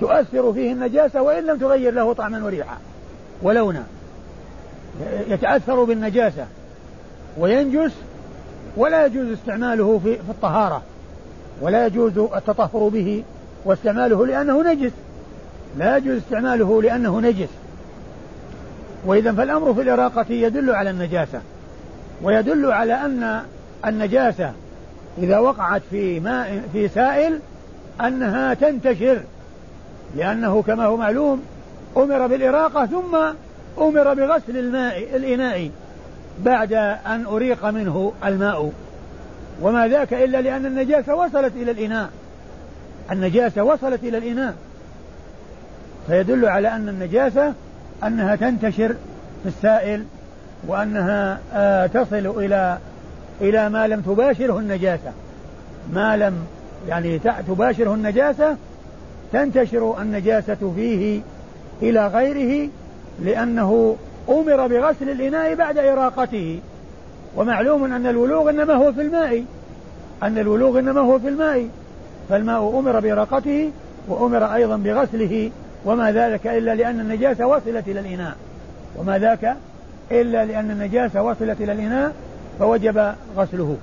تؤثر 0.00 0.52
فيه 0.52 0.72
النجاسة 0.72 1.22
وإن 1.22 1.46
لم 1.46 1.58
تغير 1.58 1.94
له 1.94 2.12
طعما 2.12 2.44
وريحا 2.44 2.78
ولونا. 3.42 3.84
يتأثر 5.28 5.84
بالنجاسة 5.84 6.46
وينجس 7.38 7.92
ولا 8.76 9.06
يجوز 9.06 9.32
استعماله 9.32 10.00
في 10.04 10.18
الطهارة 10.30 10.82
ولا 11.60 11.86
يجوز 11.86 12.18
التطهر 12.18 12.88
به 12.88 13.24
واستعماله 13.64 14.26
لأنه 14.26 14.72
نجس. 14.72 14.92
لا 15.78 15.96
يجوز 15.96 16.16
استعماله 16.16 16.82
لأنه 16.82 17.20
نجس. 17.20 17.48
وإذا 19.06 19.32
فالأمر 19.32 19.74
في 19.74 19.80
الإراقة 19.80 20.26
يدل 20.28 20.70
على 20.70 20.90
النجاسة. 20.90 21.40
ويدل 22.22 22.72
على 22.72 22.94
أن 22.94 23.40
النجاسة 23.86 24.52
إذا 25.18 25.38
وقعت 25.38 25.82
في 25.90 26.20
ماء 26.20 26.62
في 26.72 26.88
سائل 26.88 27.38
أنها 28.00 28.54
تنتشر. 28.54 29.20
لأنه 30.16 30.62
كما 30.62 30.84
هو 30.84 30.96
معلوم 30.96 31.42
أمر 31.96 32.26
بالإراقة 32.26 32.86
ثم 32.86 33.16
أمر 33.78 34.14
بغسل 34.14 34.56
الماء 34.56 35.16
الإناء 35.16 35.70
بعد 36.44 36.72
أن 37.06 37.26
أريق 37.26 37.64
منه 37.64 38.12
الماء. 38.24 38.72
وما 39.62 39.88
ذاك 39.88 40.12
إلا 40.12 40.40
لأن 40.40 40.66
النجاسة 40.66 41.14
وصلت 41.14 41.52
إلى 41.56 41.70
الإناء. 41.70 42.10
النجاسة 43.12 43.62
وصلت 43.62 44.04
إلى 44.04 44.18
الإناء. 44.18 44.54
فيدل 46.06 46.46
على 46.46 46.68
أن 46.68 46.88
النجاسة 46.88 47.54
أنها 48.04 48.36
تنتشر 48.36 48.94
في 49.42 49.48
السائل 49.48 50.04
وأنها 50.66 51.38
آه 51.52 51.86
تصل 51.86 52.26
إلى 52.26 52.78
إلى 53.40 53.68
ما 53.68 53.86
لم 53.86 54.00
تباشره 54.00 54.58
النجاسة. 54.58 55.12
ما 55.92 56.16
لم 56.16 56.34
يعني 56.88 57.20
تباشره 57.48 57.94
النجاسة 57.94 58.56
تنتشر 59.32 60.02
النجاسة 60.02 60.72
فيه 60.76 61.20
إلى 61.82 62.06
غيره 62.06 62.68
لأنه 63.22 63.96
أمر 64.28 64.66
بغسل 64.66 65.10
الإناء 65.10 65.54
بعد 65.54 65.78
إراقته. 65.78 66.58
ومعلوم 67.36 67.92
أن 67.92 68.06
الولوغ 68.06 68.50
إنما 68.50 68.74
هو 68.74 68.92
في 68.92 69.02
الماء. 69.02 69.44
أن 70.22 70.38
الولوغ 70.38 70.78
إنما 70.78 71.00
هو 71.00 71.18
في 71.18 71.28
الماء. 71.28 71.68
فالماء 72.28 72.78
أمر 72.78 73.00
بإراقته 73.00 73.70
وأمر 74.08 74.54
أيضا 74.54 74.76
بغسله 74.76 75.50
وما 75.84 76.12
ذلك 76.12 76.46
إلا 76.46 76.74
لأن 76.74 77.00
النجاسة 77.00 77.46
وصلت 77.46 77.88
إلى 77.88 78.00
الإناء. 78.00 78.36
وما 78.96 79.18
ذاك 79.18 79.56
إلا 80.10 80.44
لأن 80.44 80.70
النجاسة 80.70 81.22
وصلت 81.22 81.60
إلى 81.60 81.72
الإناء 81.72 82.12
فوجب 82.58 83.14
غسله. 83.36 83.76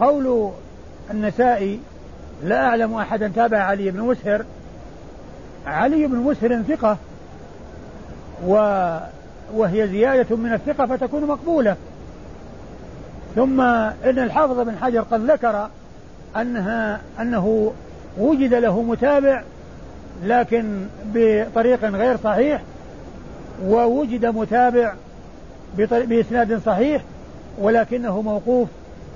وقول 0.00 0.50
النسائي 1.10 1.80
لا 2.44 2.66
أعلم 2.66 2.94
أحدا 2.94 3.32
تابع 3.34 3.58
علي 3.58 3.90
بن 3.90 4.00
مسهر 4.00 4.44
علي 5.66 6.06
بن 6.06 6.16
مسهر 6.16 6.62
ثقة 6.62 6.96
و 8.46 8.54
وهي 9.54 9.88
زيادة 9.88 10.36
من 10.36 10.52
الثقة 10.52 10.86
فتكون 10.86 11.24
مقبولة. 11.24 11.76
ثم 13.34 13.60
إن 13.60 14.18
الحافظ 14.18 14.60
بن 14.60 14.76
حجر 14.78 15.00
قد 15.00 15.30
ذكر 15.30 15.68
أنها 16.36 17.00
أنه 17.20 17.72
وجد 18.18 18.54
له 18.54 18.82
متابع 18.82 19.42
لكن 20.24 20.86
بطريق 21.14 21.84
غير 21.84 22.16
صحيح 22.16 22.62
ووجد 23.64 24.26
متابع 24.26 24.94
بإسناد 25.78 26.60
صحيح 26.66 27.02
ولكنه 27.58 28.22
موقوف 28.22 28.68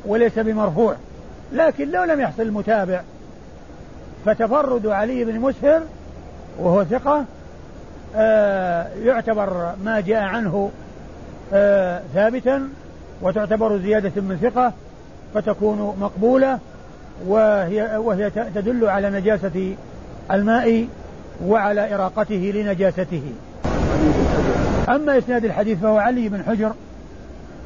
وليس 0.07 0.39
بمرفوع. 0.39 0.97
لكن 1.53 1.91
لو 1.91 2.05
لم 2.05 2.21
يحصل 2.21 2.51
متابع 2.51 3.01
فتفرد 4.25 4.87
علي 4.87 5.25
بن 5.25 5.41
مسهر 5.41 5.83
وهو 6.59 6.85
ثقة 6.85 7.25
آه 8.17 8.87
يعتبر 9.05 9.75
ما 9.85 10.01
جاء 10.01 10.23
عنه 10.23 10.71
آه 11.53 12.03
ثابتا 12.15 12.69
وتعتبر 13.23 13.79
زيادة 13.79 14.23
من 14.23 14.39
ثقة 14.43 14.73
فتكون 15.35 15.97
مقبولة. 16.01 16.59
وهي 17.27 17.97
وهي 17.97 18.31
تدل 18.31 18.89
على 18.89 19.11
نجاسة 19.11 19.75
الماء 20.31 20.87
وعلى 21.47 21.95
إراقته 21.95 22.53
لنجاسته. 22.55 23.33
أما 24.89 25.19
إسناد 25.19 25.45
الحديث 25.45 25.79
فهو 25.79 25.99
علي 25.99 26.29
بن 26.29 26.43
حجر 26.43 26.73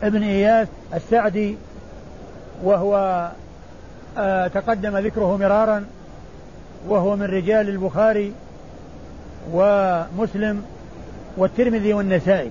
ابن 0.02 0.22
إياس 0.22 0.68
السعدي 0.94 1.56
وهو 2.64 3.28
آه 4.18 4.46
تقدم 4.46 4.98
ذكره 4.98 5.36
مرارا 5.36 5.84
وهو 6.88 7.16
من 7.16 7.22
رجال 7.22 7.68
البخاري 7.68 8.32
ومسلم 9.52 10.62
والترمذي 11.36 11.92
والنسائي 11.92 12.50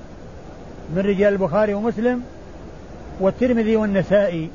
من 0.95 1.01
رجال 1.01 1.33
البخاري 1.33 1.73
ومسلم 1.73 2.23
والترمذي 3.19 3.75
والنسائي 3.75 4.49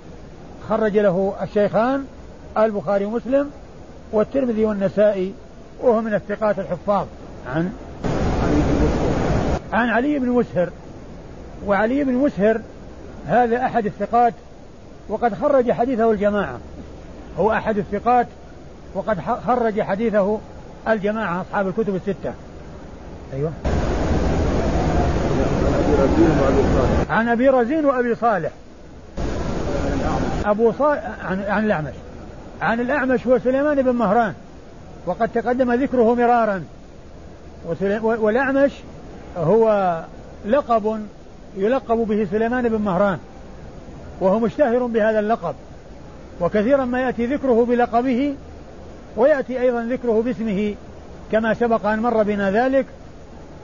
خرج 0.69 0.99
له 0.99 1.35
الشيخان 1.43 2.05
البخاري 2.59 3.05
ومسلم 3.05 3.51
والترمذي 4.12 4.64
والنسائي 4.64 5.33
وهو 5.81 6.01
من 6.01 6.14
الثقات 6.14 6.59
الحفاظ. 6.59 7.07
عن 7.55 7.73
عن 9.73 9.88
علي 9.88 10.19
بن 10.19 10.29
مسهر. 10.29 10.71
وعلي 11.67 12.05
بن 12.05 12.12
مسهر 12.12 12.61
هذا 13.27 13.65
أحد 13.65 13.87
الثقات 13.87 14.35
وقد 15.09 15.35
خرج 15.35 15.73
حديثه 15.73 16.11
الجماعة. 16.11 16.59
هو 17.38 17.52
أحد 17.52 17.79
الثقات 17.79 18.27
وقد 18.94 19.19
خرج 19.46 19.81
حديثه 19.81 20.38
الجماعة 20.88 21.40
أصحاب 21.40 21.69
الكتب 21.69 21.94
الستة. 21.94 22.33
أيوه. 23.33 23.52
عن 27.11 27.29
أبي 27.29 27.48
رزين 27.48 27.85
وأبي 27.85 28.15
صالح. 28.15 28.50
أبو 30.44 30.73
صالح 30.73 31.11
عن, 31.25 31.44
عن 31.48 31.65
الأعمش. 31.65 31.94
عن 32.65 32.81
الأعمش 32.81 33.27
هو 33.27 33.38
سليمان 33.38 33.83
بن 33.83 33.90
مهران. 33.90 34.35
وقد 35.06 35.29
تقدم 35.29 35.73
ذكره 35.73 36.15
مرارا. 36.15 36.65
والأعمش 38.02 38.73
هو 39.37 40.00
لقب 40.46 41.00
يلقب 41.56 41.96
به 41.96 42.29
سليمان 42.31 42.69
بن 42.69 42.81
مهران. 42.81 43.19
وهو 44.21 44.38
مشتهر 44.38 44.87
بهذا 44.87 45.21
اللقب. 45.21 45.54
وكثيرا 46.40 46.85
ما 46.85 47.00
يأتي 47.00 47.27
ذكره 47.27 47.65
بلقبه 47.65 48.35
ويأتي 49.17 49.60
أيضا 49.60 49.83
ذكره 49.83 50.23
باسمه 50.23 50.75
كما 51.33 51.54
سبق 51.54 51.87
أن 51.87 51.98
مر 51.98 52.23
بنا 52.23 52.50
ذلك. 52.50 52.87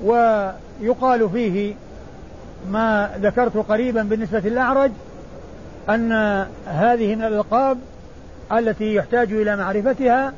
ويقال 0.04 1.30
فيه 1.30 1.74
ما 2.70 3.10
ذكرت 3.22 3.56
قريبا 3.56 4.02
بالنسبة 4.02 4.40
للأعرج 4.40 4.90
أن 5.88 6.12
هذه 6.66 7.14
من 7.14 7.24
الألقاب 7.24 7.78
التي 8.52 8.94
يحتاج 8.94 9.32
إلى 9.32 9.56
معرفتها 9.56 10.32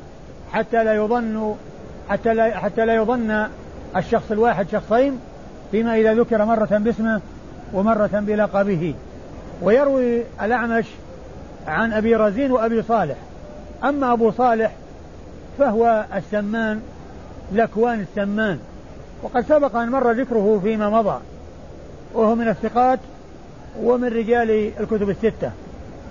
حتى 0.51 0.83
لا 0.83 0.93
يظن 0.93 1.55
حتى 2.09 2.33
لا 2.33 2.57
حتى 2.57 2.85
لا 2.85 2.95
يظن 2.95 3.47
الشخص 3.95 4.31
الواحد 4.31 4.67
شخصين 4.71 5.19
فيما 5.71 5.95
إذا 5.95 6.13
ذكر 6.13 6.45
مرة 6.45 6.67
باسمه 6.71 7.21
ومرة 7.73 8.09
بلقبه. 8.13 8.93
ويروي 9.61 10.23
الأعمش 10.41 10.85
عن 11.67 11.93
أبي 11.93 12.15
رزين 12.15 12.51
وأبي 12.51 12.81
صالح. 12.81 13.15
أما 13.83 14.13
أبو 14.13 14.31
صالح 14.31 14.71
فهو 15.59 16.05
السمان 16.15 16.81
لكوان 17.53 17.99
السمان. 17.99 18.59
وقد 19.23 19.45
سبق 19.45 19.75
أن 19.75 19.89
مر 19.89 20.11
ذكره 20.11 20.59
فيما 20.63 20.89
مضى 20.89 21.19
وهو 22.13 22.35
من 22.35 22.47
الثقات 22.47 22.99
ومن 23.81 24.07
رجال 24.07 24.71
الكتب 24.79 25.09
الستة. 25.09 25.51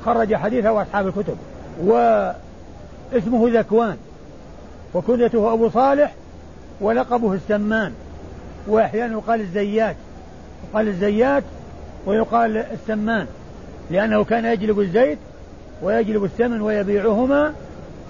خرج 0.04 0.34
حديثه 0.34 0.82
أصحاب 0.82 1.06
الكتب. 1.06 1.36
واسمه 1.80 3.58
ذكوان 3.58 3.96
وكنيته 4.94 5.52
أبو 5.52 5.70
صالح 5.70 6.14
ولقبه 6.80 7.32
السمان 7.32 7.92
وأحيانا 8.66 9.12
يقال 9.12 9.40
الزيات 9.40 9.96
يقال 10.70 10.88
الزيات 10.88 11.42
ويقال 12.06 12.56
السمان 12.56 13.26
لأنه 13.90 14.24
كان 14.24 14.44
يجلب 14.44 14.80
الزيت 14.80 15.18
ويجلب 15.82 16.24
السمن 16.24 16.60
ويبيعهما 16.60 17.52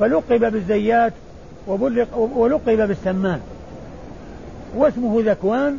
فلقب 0.01 0.53
بالزيات 0.53 1.13
ولقب 2.17 2.89
بالسمان. 2.89 3.41
واسمه 4.77 5.23
ذكوان 5.27 5.79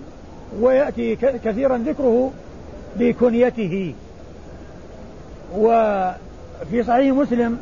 ويأتي 0.60 1.16
كثيرا 1.16 1.78
ذكره 1.78 2.32
بكنيته. 2.96 3.94
وفي 5.58 6.84
صحيح 6.88 7.14
مسلم 7.14 7.58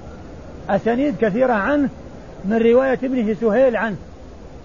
أسانيد 0.70 1.16
كثيرة 1.22 1.54
عنه 1.54 1.90
من 2.46 2.58
رواية 2.58 3.00
ابنه 3.04 3.36
سهيل 3.42 3.76
عنه 3.76 3.96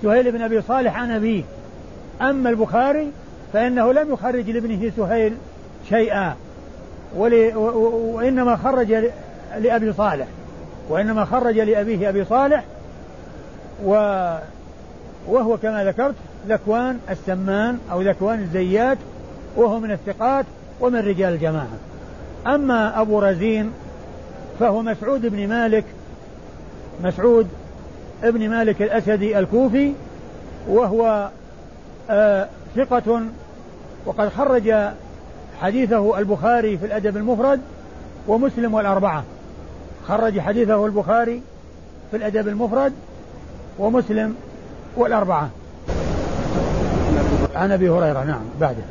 سهيل 0.03 0.32
بن 0.32 0.42
أبي 0.42 0.62
صالح 0.62 0.97
عن 0.97 1.11
أبيه. 1.11 1.42
أما 2.22 2.51
البخاري 2.51 3.11
فإنه 3.53 3.92
لم 3.92 4.12
يخرج 4.12 4.51
لابنه 4.51 4.92
سهيل 4.97 5.34
شيئا 5.88 6.34
وإنما 7.16 8.57
خرج 8.57 8.92
لأبي 9.59 9.92
صالح 9.92 10.26
وإنما 10.88 11.24
خرج 11.24 11.59
لأبيه 11.59 12.09
أبي 12.09 12.24
صالح 12.24 12.64
و 13.84 13.90
وهو 15.28 15.57
كما 15.57 15.84
ذكرت 15.84 16.14
ذكوان 16.49 16.99
السمان 17.11 17.78
أو 17.92 18.03
ذكوان 18.03 18.38
الزيات 18.38 18.99
وهو 19.57 19.80
من 19.80 19.90
الثقات 19.90 20.44
ومن 20.80 20.99
رجال 20.99 21.32
الجماعة. 21.32 21.76
أما 22.47 23.01
أبو 23.01 23.18
رزين 23.18 23.72
فهو 24.61 24.83
مسعود 24.83 25.27
بن 25.27 25.49
مالك 25.49 25.85
مسعود 27.05 27.49
ابن 28.23 28.51
مالك 28.51 28.83
الأسدي 28.83 29.39
الكوفي 29.39 29.93
وهو 30.69 31.31
آه 32.11 32.49
ثقة 32.77 33.23
وقد 34.07 34.29
خرج 34.29 34.75
حديثه 35.61 36.19
البخاري 36.19 36.79
في 36.79 36.87
الأدب 36.87 37.17
المفرد 37.17 37.61
ومسلم 38.29 38.75
والأربعة. 38.75 39.25
خرج 40.09 40.41
حديثه 40.41 40.87
البخاري 40.87 41.43
في 42.11 42.17
الأدب 42.17 42.49
المفرد 42.49 42.93
ومسلم 43.79 44.35
والأربعة. 44.97 45.49
عن 47.55 47.73
أبي 47.73 47.89
هريرة 47.91 48.25
نعم 48.25 48.43
بعده. 48.61 48.83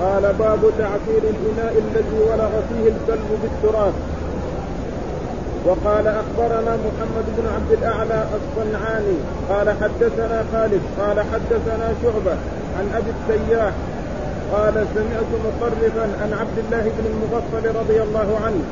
قال 0.00 0.22
باب 0.22 0.60
تعفير 0.78 1.22
الإناء 1.22 1.72
الذي 1.78 2.18
ولغ 2.30 2.50
فيه 2.50 2.88
الكلب 2.88 3.38
بالتراث. 3.42 3.94
وقال 5.66 6.06
أخبرنا 6.06 6.72
محمد 6.86 7.26
بن 7.36 7.46
عبد 7.54 7.72
الأعلى 7.72 8.24
الصنعاني 8.38 9.16
قال 9.48 9.68
حدثنا 9.70 10.44
خالد 10.52 10.80
قال 11.00 11.20
حدثنا 11.20 11.94
شعبة 12.02 12.36
عن 12.78 12.86
أبي 12.96 13.10
السياح 13.16 13.72
قال 14.52 14.74
سمعت 14.94 15.30
مطرفا 15.46 16.02
عن 16.22 16.32
عبد 16.40 16.58
الله 16.58 16.82
بن 16.82 17.04
المغفل 17.12 17.78
رضي 17.78 18.02
الله 18.02 18.38
عنه 18.44 18.62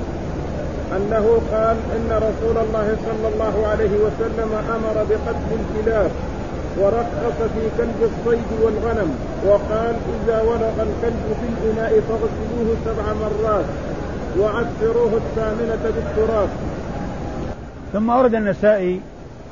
أنه 0.97 1.41
قال 1.53 1.77
إن 1.97 2.11
رسول 2.17 2.57
الله 2.65 2.97
صلى 3.07 3.29
الله 3.35 3.67
عليه 3.67 3.91
وسلم 4.05 4.51
أمر 4.77 5.05
بقتل 5.11 5.51
الكلاب 5.61 6.11
ورخص 6.79 7.39
في 7.55 7.65
كلب 7.79 8.11
الصيد 8.11 8.51
والغنم 8.63 9.19
وقال 9.47 9.95
إذا 10.17 10.41
ولغ 10.43 10.75
الكلب 10.89 11.25
في 11.41 11.47
الاناء 11.53 11.91
فاغسلوه 12.09 12.77
سبع 12.85 13.05
مرات 13.23 13.65
وعفروه 14.41 15.13
الثامنة 15.17 15.83
بالتراب. 15.95 16.49
ثم 17.93 18.11
أورد 18.11 18.35
النسائي 18.35 19.01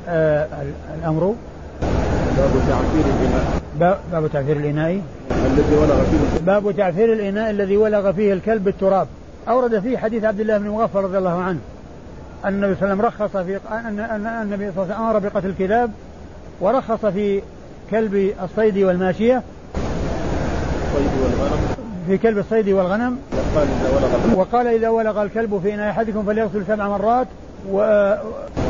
آه 0.09 0.47
الأمر. 1.01 1.35
باب 2.37 2.51
تعفير 2.69 3.05
الإناء. 3.07 3.61
باب 4.13 4.31
تعفير 4.33 4.57
الإناء. 4.57 5.01
الذي 5.31 5.77
ولغ 5.77 6.05
فيه 6.05 6.41
باب 6.47 6.77
تعفير 6.77 7.13
الإناء 7.13 7.51
الذي 7.51 7.77
ولغ 7.77 8.13
فيه 8.13 8.33
الكلب 8.33 8.65
بالتراب 8.65 9.07
أورد 9.49 9.81
فيه 9.81 9.99
حديث 9.99 10.25
عبد 10.25 10.41
الله 10.41 10.59
بن 10.59 10.69
مغفر 10.69 11.05
رضي 11.05 11.19
الله 11.19 11.43
عنه 11.43 11.59
أن 12.45 12.55
النبي 12.55 12.75
صلى 12.75 12.93
الله 12.93 13.05
عليه 13.05 13.09
وسلم 13.09 13.25
رخص 13.25 13.37
في 13.37 13.61
أن 13.73 14.01
أن 14.01 14.27
النبي 14.27 14.73
صلى 14.73 14.83
الله 14.83 14.95
عليه 14.95 14.95
وسلم 14.95 15.07
أمر 15.07 15.19
بقتل 15.19 15.49
الكلاب 15.49 15.91
ورخص 16.61 17.07
في 17.07 17.43
كلب 17.91 18.33
الصيد 18.43 18.79
والماشية. 18.79 19.43
الصيد 20.85 21.11
والغنم. 21.23 21.59
في 22.07 22.19
كلب 22.19 22.39
الصيد 22.39 22.69
والغنم. 22.69 23.19
وقال 23.33 23.69
إذا 23.69 23.89
ولغ 23.89 24.41
وقال 24.41 24.67
إذا 24.67 24.89
ولغ 24.89 25.23
الكلب 25.23 25.61
في 25.63 25.75
إناء 25.75 25.91
أحدكم 25.91 26.23
فليغسل 26.23 26.67
سبع 26.67 26.89
مرات. 26.89 27.27
و 27.73 27.79
وقال 27.79 28.65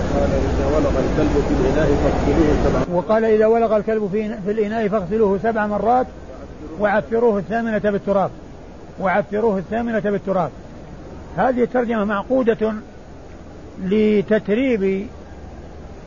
إذا 0.44 0.66
ولغ 0.76 0.98
الكلب 0.98 1.30
في 1.42 1.70
الإناء 1.70 1.88
فاغسلوه 1.96 2.56
سبع 2.64 2.94
وقال 2.96 3.24
إذا 3.24 3.46
ولغ 3.46 3.76
الكلب 3.76 4.08
في 4.12 4.28
في 4.44 4.50
الإناء 4.50 4.88
فاغسلوه 4.88 5.38
سبع 5.42 5.66
مرات 5.66 6.06
وعفروه 6.80 7.38
الثامنة 7.38 7.78
بالتراب. 7.78 8.30
وعفروه 9.00 9.58
الثامنة 9.58 10.00
بالتراب. 10.00 10.50
هذه 11.36 11.62
الترجمة 11.62 12.04
معقودة 12.04 12.74
لتتريب 13.84 15.06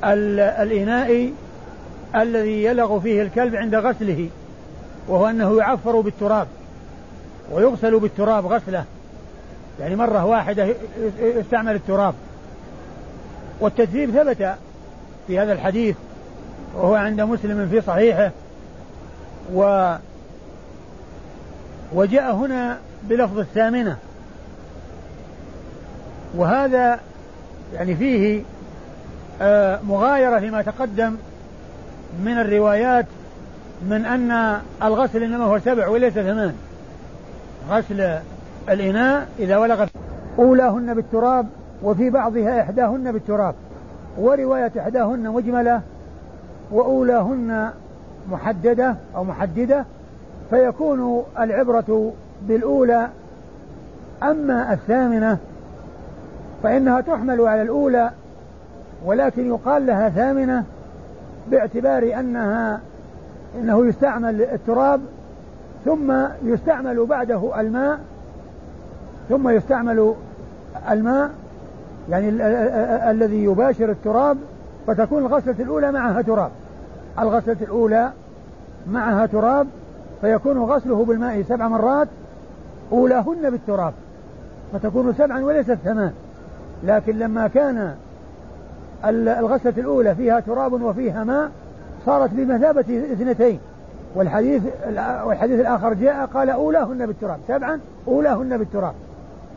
الإناء 0.04 1.30
الذي 2.16 2.64
يلغ 2.64 3.00
فيه 3.00 3.22
الكلب 3.22 3.56
عند 3.56 3.76
غسله 3.76 4.30
وهو 5.08 5.28
أنه 5.28 5.58
يعفر 5.58 6.02
بالتراب 6.02 6.48
ويغسل 7.52 8.00
بالتراب 8.00 8.46
غسله. 8.46 8.84
يعني 9.80 9.96
مرة 9.96 10.26
واحدة 10.26 10.68
يستعمل 11.20 11.76
التراب. 11.76 12.14
والتدريب 13.60 14.12
ثبت 14.12 14.56
في 15.28 15.40
هذا 15.40 15.54
الحديث 15.54 15.96
وهو 16.76 16.96
عند 16.96 17.22
مسلم 17.22 17.68
في 17.72 17.82
صحيحه 17.82 18.32
و 19.54 19.94
وجاء 21.94 22.36
هنا 22.36 22.78
بلفظ 23.04 23.40
الثامنة. 23.40 23.98
وهذا 26.36 27.00
يعني 27.74 27.96
فيه 27.96 28.44
آه، 29.42 29.80
مغايرة 29.88 30.40
فيما 30.40 30.62
تقدم 30.62 31.16
من 32.24 32.40
الروايات 32.40 33.06
من 33.90 34.06
أن 34.06 34.62
الغسل 34.84 35.24
إنما 35.24 35.44
هو 35.44 35.60
سبع 35.60 35.88
وليس 35.88 36.14
ثمان. 36.14 36.56
غسل 37.70 38.20
الإناء 38.70 39.28
إذا 39.40 39.58
ولغت 39.58 39.90
أولاهن 40.40 40.94
بالتراب 40.94 41.48
وفي 41.84 42.10
بعضها 42.10 42.62
إحداهن 42.62 43.12
بالتراب 43.12 43.56
ورواية 44.18 44.72
إحداهن 44.80 45.30
مجملة 45.30 45.82
وأولاهن 46.72 47.70
محددة 48.32 48.96
أو 49.16 49.24
محددة 49.24 49.86
فيكون 50.50 51.24
العبرة 51.40 52.14
بالأولى. 52.48 53.08
أما 54.24 54.74
الثامنة 54.74 55.38
فإنها 56.64 57.02
تحمل 57.02 57.42
على 57.42 57.62
الأولى 57.62 58.12
ولكن 59.06 59.48
يقال 59.48 59.86
لها 59.86 60.10
ثامنة 60.10 60.64
باعتبار 61.52 62.20
أنها 62.20 62.80
إنه 63.56 63.88
يستعمل 63.88 64.42
التراب 64.42 65.02
ثم 65.86 66.14
يستعمل 66.44 67.06
بعده 67.06 67.60
الماء 67.60 68.00
ثم 69.30 69.50
يستعمل 69.50 70.14
الماء 70.90 71.32
يعني 72.10 72.30
الذي 73.12 73.44
يباشر 73.44 73.92
التراب 73.92 74.38
فتكون 74.88 75.26
الغسلة 75.26 75.56
الأولى 75.60 75.92
معها 75.92 76.22
تراب. 76.22 76.52
الغسلة 77.20 77.58
الأولى 77.62 78.12
معها 78.92 79.26
تراب 79.26 79.68
فيكون 80.22 80.58
غسله 80.58 81.06
بالماء 81.06 81.42
سبع 81.42 81.68
مرات 81.68 82.08
أولاهن 82.92 83.50
بالتراب. 83.50 83.94
فتكون 84.74 85.14
سبعا 85.14 85.44
وليست 85.44 85.78
ثمان. 85.84 86.12
لكن 86.84 87.20
لما 87.20 87.48
كان 87.48 87.96
الغسلة 89.06 89.74
الأولى 89.78 90.16
فيها 90.16 90.40
تراب 90.40 90.74
وفيها 90.74 91.24
ماء 91.24 91.52
صارت 92.06 92.30
بمثابة 92.34 92.80
اثنتين. 93.14 93.60
والحديث 94.16 94.64
والحديث 95.26 95.60
الآخر 95.60 95.94
جاء 95.94 96.26
قال 96.26 96.50
أولاهن 96.50 97.06
بالتراب. 97.06 97.40
سبعا 97.48 97.80
أولاهن 98.08 98.58
بالتراب. 98.58 98.94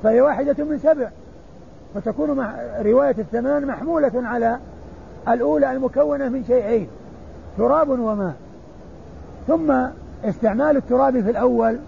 فهي 0.02 0.20
واحدة 0.20 0.64
من 0.64 0.78
سبع. 0.78 1.08
فتكون 1.94 2.46
رواية 2.80 3.14
الثمان 3.18 3.66
محمولة 3.66 4.12
على 4.14 4.58
الأولى 5.28 5.72
المكونة 5.72 6.28
من 6.28 6.44
شيئين 6.44 6.88
تراب 7.58 7.88
وماء. 7.88 8.34
ثم 9.46 9.74
استعمال 10.24 10.76
التراب 10.76 11.20
في 11.20 11.30
الأول 11.30 11.78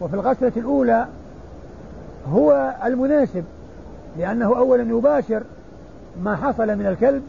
وفي 0.00 0.14
الغسلة 0.14 0.52
الأولى 0.56 1.06
هو 2.32 2.74
المناسب 2.84 3.44
لأنه 4.18 4.58
أولا 4.58 4.82
يباشر 4.82 5.42
ما 6.22 6.36
حصل 6.36 6.66
من 6.66 6.86
الكلب 6.86 7.22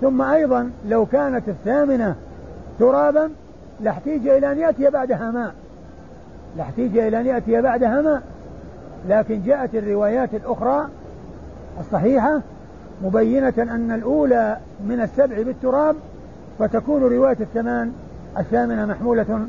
ثم 0.00 0.22
أيضا 0.22 0.70
لو 0.86 1.06
كانت 1.06 1.48
الثامنة 1.48 2.14
ترابا 2.78 3.30
لاحتيج 3.80 4.28
إلى 4.28 4.52
أن 4.52 4.58
يأتي 4.58 4.90
بعدها 4.90 5.30
ماء. 5.30 5.54
لاحتيج 6.56 6.98
إلى 6.98 7.20
أن 7.20 7.26
يأتي 7.26 7.60
بعدها 7.60 8.00
ماء. 8.00 8.22
لكن 9.08 9.42
جاءت 9.42 9.74
الروايات 9.74 10.34
الأخرى 10.34 10.88
الصحيحة 11.80 12.40
مبينة 13.04 13.54
أن 13.58 13.92
الأولى 13.92 14.56
من 14.86 15.00
السبع 15.00 15.42
بالتراب 15.42 15.96
فتكون 16.58 17.02
رواية 17.02 17.36
الثمان 17.40 17.92
الثامنة 18.38 18.86
محمولة 18.86 19.46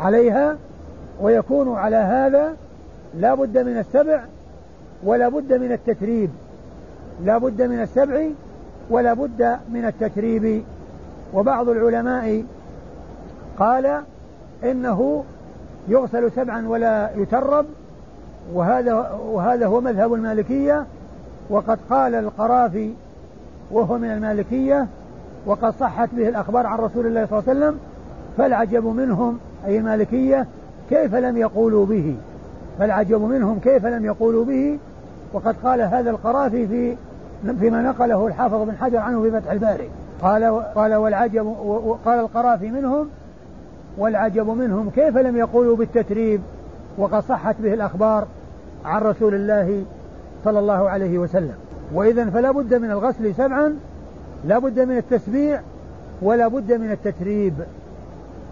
عليها 0.00 0.56
ويكون 1.20 1.74
على 1.78 1.96
هذا 1.96 2.56
لا 3.14 3.34
بد 3.34 3.58
من 3.58 3.78
السبع 3.78 4.24
ولا 5.04 5.28
بد 5.28 5.52
من 5.52 5.72
التتريب. 5.72 6.30
لا 7.24 7.38
بد 7.38 7.62
من 7.62 7.82
السبع 7.82 8.26
ولا 8.90 9.14
بد 9.14 9.58
من 9.72 9.84
التتريب. 9.84 10.64
وبعض 11.34 11.68
العلماء 11.68 12.44
قال 13.58 14.02
إنه 14.64 15.24
يغسل 15.88 16.30
سبعا 16.32 16.68
ولا 16.68 17.10
يترب 17.16 17.66
وهذا 18.54 18.94
وهذا 19.24 19.66
هو 19.66 19.80
مذهب 19.80 20.14
المالكية 20.14 20.86
وقد 21.50 21.78
قال 21.90 22.14
القرافي 22.14 22.92
وهو 23.70 23.98
من 23.98 24.10
المالكية 24.10 24.86
وقد 25.46 25.74
صحت 25.80 26.08
به 26.12 26.28
الأخبار 26.28 26.66
عن 26.66 26.78
رسول 26.78 27.06
الله 27.06 27.26
صلى 27.26 27.38
الله 27.38 27.50
عليه 27.50 27.60
وسلم 27.60 27.78
فالعجب 28.36 28.84
منهم 28.84 29.38
أي 29.66 29.78
المالكية 29.78 30.46
كيف 30.90 31.14
لم 31.14 31.36
يقولوا 31.36 31.86
به؟ 31.86 32.16
فالعجب 32.78 33.20
منهم 33.20 33.58
كيف 33.58 33.86
لم 33.86 34.04
يقولوا 34.04 34.44
به؟ 34.44 34.78
وقد 35.32 35.56
قال 35.64 35.80
هذا 35.80 36.10
القرافي 36.10 36.66
في 36.66 36.96
فيما 37.60 37.82
نقله 37.82 38.26
الحافظ 38.26 38.62
بن 38.62 38.76
حجر 38.76 38.98
عنه 38.98 39.22
في 39.22 39.30
فتح 39.30 39.50
الباري. 39.50 39.90
قال 40.22 40.62
قال 40.74 40.94
والعجب 40.94 41.46
وقال 41.84 42.20
القرافي 42.20 42.70
منهم 42.70 43.08
والعجب 43.98 44.48
منهم 44.48 44.90
كيف 44.90 45.16
لم 45.16 45.36
يقولوا 45.36 45.76
بالتتريب؟ 45.76 46.40
وقد 46.98 47.22
صحت 47.22 47.56
به 47.60 47.74
الأخبار 47.74 48.26
عن 48.84 49.02
رسول 49.02 49.34
الله 49.34 49.84
صلى 50.44 50.58
الله 50.58 50.90
عليه 50.90 51.18
وسلم. 51.18 51.54
وإذا 51.94 52.30
فلا 52.30 52.50
بد 52.50 52.74
من 52.74 52.90
الغسل 52.90 53.34
سبعا 53.34 53.74
لا 54.44 54.58
بد 54.58 54.80
من 54.80 54.96
التسبيع 54.96 55.60
ولا 56.22 56.48
بد 56.48 56.72
من 56.72 56.90
التتريب. 56.90 57.54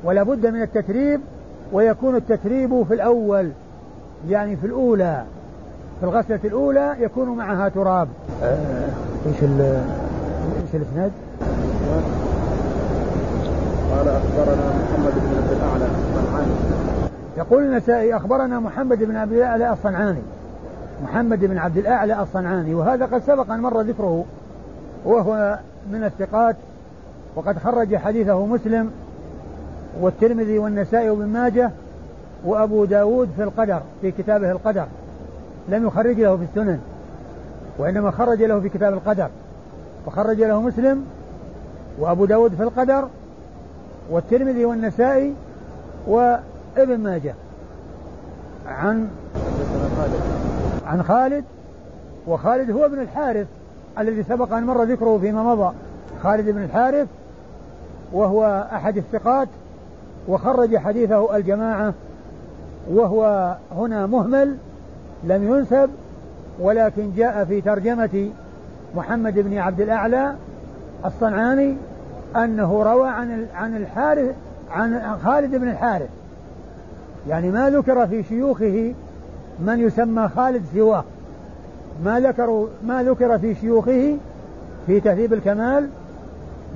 ولا 0.04 0.22
بد 0.22 0.46
من 0.46 0.62
التتريب 0.62 1.20
ويكون 1.72 2.16
التتريب 2.16 2.82
في 2.82 2.94
الأول 2.94 3.50
يعني 4.28 4.56
في 4.56 4.66
الأولى. 4.66 5.24
في 6.00 6.06
الغسلة 6.06 6.40
الأولى 6.44 6.96
يكون 7.00 7.28
معها 7.28 7.68
تراب. 7.68 8.08
آه، 8.42 8.88
إيش 9.26 9.42
إيش 9.42 10.74
الإسناد؟ 10.74 11.12
قال 13.90 14.08
أخبرنا 14.08 14.72
محمد 14.82 15.12
بن 15.14 15.36
عبد 15.36 15.52
الأعلى 15.52 15.84
الصنعاني. 15.84 16.52
يقول 17.38 17.62
النسائي 17.62 18.16
أخبرنا 18.16 18.60
محمد 18.60 19.04
بن 19.04 19.16
عبد 19.16 19.32
الأعلى 19.32 19.72
الصنعاني 19.72 20.22
محمد 21.02 21.44
بن 21.44 21.58
عبد 21.58 21.76
الأعلى 21.76 22.22
الصنعاني 22.22 22.74
وهذا 22.74 23.06
قد 23.06 23.22
سبق 23.22 23.50
أن 23.50 23.60
مر 23.60 23.80
ذكره 23.80 24.24
وهو 25.04 25.58
من 25.92 26.04
الثقات 26.04 26.56
وقد 27.36 27.58
خرج 27.58 27.96
حديثه 27.96 28.46
مسلم 28.46 28.90
والترمذي 30.00 30.58
والنسائي 30.58 31.10
وابن 31.10 31.26
ماجه 31.26 31.70
وأبو 32.44 32.84
داود 32.84 33.28
في 33.36 33.42
القدر 33.42 33.80
في 34.00 34.10
كتابه 34.10 34.50
القدر 34.50 34.86
لم 35.68 35.86
يخرج 35.86 36.20
له 36.20 36.36
في 36.36 36.42
السنن 36.42 36.80
وإنما 37.78 38.10
خرج 38.10 38.42
له 38.42 38.60
في 38.60 38.68
كتاب 38.68 38.92
القدر 38.92 39.28
وخرج 40.06 40.42
له 40.42 40.60
مسلم 40.60 41.04
وأبو 41.98 42.24
داود 42.24 42.54
في 42.54 42.62
القدر 42.62 43.08
والترمذي 44.10 44.64
والنسائي 44.64 45.34
وابن 46.06 46.98
ماجه. 46.98 47.34
عن 48.66 49.08
عن 50.88 51.02
خالد 51.02 51.44
وخالد 52.26 52.70
هو 52.70 52.84
ابن 52.84 53.00
الحارث 53.00 53.46
الذي 53.98 54.22
سبق 54.22 54.52
أن 54.52 54.64
مر 54.64 54.82
ذكره 54.82 55.18
فيما 55.18 55.42
مضى. 55.42 55.74
خالد 56.22 56.50
بن 56.50 56.62
الحارث 56.62 57.08
وهو 58.12 58.68
أحد 58.72 58.96
الثقات 58.96 59.48
وخرج 60.28 60.76
حديثه 60.76 61.36
الجماعة 61.36 61.94
وهو 62.90 63.56
هنا 63.76 64.06
مهمل 64.06 64.56
لم 65.24 65.54
ينسب 65.54 65.90
ولكن 66.60 67.10
جاء 67.16 67.44
في 67.44 67.60
ترجمة 67.60 68.30
محمد 68.96 69.38
بن 69.38 69.58
عبد 69.58 69.80
الأعلى 69.80 70.34
الصنعاني 71.04 71.76
أنه 72.36 72.82
روى 72.82 73.08
عن 73.08 73.46
عن 73.54 73.76
الحارث 73.76 74.34
عن 74.72 75.18
خالد 75.24 75.54
بن 75.54 75.68
الحارث. 75.68 76.08
يعني 77.28 77.50
ما 77.50 77.70
ذكر 77.70 78.06
في 78.06 78.22
شيوخه 78.22 78.94
من 79.66 79.80
يسمى 79.80 80.28
خالد 80.28 80.62
سواه. 80.74 81.04
ما 82.04 82.20
ذكروا 82.20 82.66
ما 82.86 83.02
ذكر 83.02 83.38
في 83.38 83.54
شيوخه 83.54 84.16
في 84.86 85.00
تهذيب 85.00 85.32
الكمال 85.32 85.88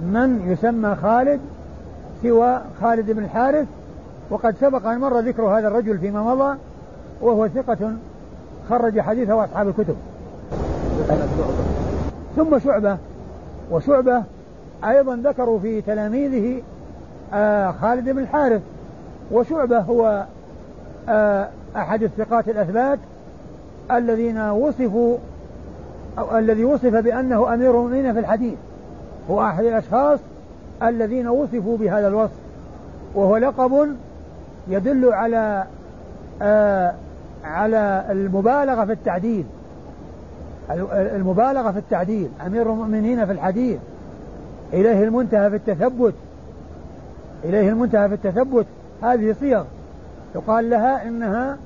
من 0.07 0.53
يسمى 0.53 0.97
خالد 1.03 1.41
سوى 2.23 2.61
خالد 2.81 3.11
بن 3.11 3.25
الحارث. 3.25 3.67
وقد 4.31 4.57
سبق 4.61 4.87
أن 4.87 4.99
مر 4.99 5.21
ذكر 5.21 5.43
هذا 5.43 5.69
الرجل 5.69 5.99
فيما 5.99 6.35
مضى 6.35 6.59
وهو 7.21 7.49
ثقة 7.49 7.93
خرج 8.69 9.01
حديثه 9.01 9.45
أصحاب 9.45 9.69
الكتب. 9.69 9.97
ثم 12.37 12.59
شعبة. 12.59 12.99
وشعبة 13.71 14.23
أيضا 14.85 15.17
ذكروا 15.17 15.59
في 15.59 15.81
تلاميذه 15.81 16.63
آه 17.35 17.73
خالد 17.73 18.09
بن 18.09 18.19
الحارث. 18.19 18.63
وشعبة 19.33 19.79
هو 19.79 20.25
آه 21.09 21.49
أحد 21.77 22.03
الثقات 22.03 22.49
الأثبات 22.49 22.99
الذين 23.91 24.39
وصفوا 24.39 25.17
أو 26.19 26.39
الذي 26.39 26.65
وصف 26.65 26.95
بأنه 26.95 27.55
أمير 27.55 27.71
المؤمنين 27.71 28.13
في 28.13 28.19
الحديث 28.19 28.55
هو 29.31 29.43
أحد 29.43 29.65
الأشخاص 29.65 30.19
الذين 30.83 31.29
وصفوا 31.29 31.77
بهذا 31.77 32.09
الوصف 32.09 32.41
وهو 33.15 33.37
لقب 33.37 33.97
يدل 34.69 35.13
على 35.13 35.65
آه 36.43 36.95
على 37.45 38.05
المبالغة 38.11 38.85
في 38.85 38.93
التعديل 38.93 39.45
المبالغة 40.91 41.71
في 41.71 41.79
التعديل 41.79 42.29
أمير 42.47 42.73
المؤمنين 42.73 43.27
في 43.27 43.33
الحديث 43.33 43.79
إليه 44.73 45.05
المنتهى 45.05 45.51
في 45.51 45.57
التثبت 45.57 46.15
إليه 47.45 47.69
المنتهى 47.69 48.09
في 48.09 48.15
التثبت 48.15 48.67
هذه 49.03 49.35
صيغ. 49.41 49.65
يقال 50.35 50.71
لها 50.71 51.09
إنها 51.09 51.57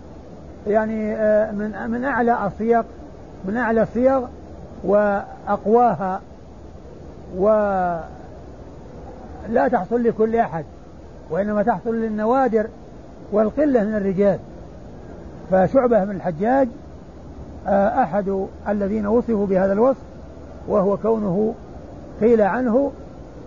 يعني 0.66 1.16
آه، 1.16 1.52
من 1.52 1.90
من 1.90 2.04
أعلى 2.04 2.46
الصيغ 2.46 2.82
من 3.44 3.56
أعلى 3.56 3.82
الصيغ 3.82 4.22
وأقواها 4.84 6.20
ولا 7.36 8.08
تحصل 9.72 10.02
لكل 10.02 10.36
أحد 10.36 10.64
وإنما 11.30 11.62
تحصل 11.62 11.94
للنوادر 11.94 12.66
والقلة 13.32 13.84
من 13.84 13.94
الرجال. 13.94 14.38
فشعبة 15.50 16.04
بن 16.04 16.10
الحجاج 16.10 16.68
آه، 17.66 18.02
أحد 18.02 18.46
الذين 18.68 19.06
وصفوا 19.06 19.46
بهذا 19.46 19.72
الوصف 19.72 20.02
وهو 20.68 20.96
كونه 20.96 21.54
قيل 22.20 22.42
عنه 22.42 22.92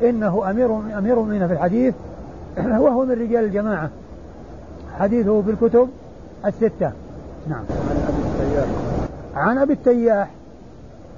إنه 0.02 0.50
أمير 0.50 0.78
أمير 0.98 1.20
من 1.20 1.48
في 1.48 1.54
الحديث 1.54 1.94
وهو 2.84 3.06
من 3.06 3.12
رجال 3.12 3.44
الجماعة. 3.44 3.90
حديثه 5.00 5.42
في 5.42 5.52
الكتب 5.52 5.90
الستة. 6.46 6.92
نعم. 7.48 7.64
عن 7.70 7.98
أبي 7.98 8.14
التياح. 8.24 8.68
عن 9.36 9.58
أبي 9.62 9.74
التياح 9.74 10.30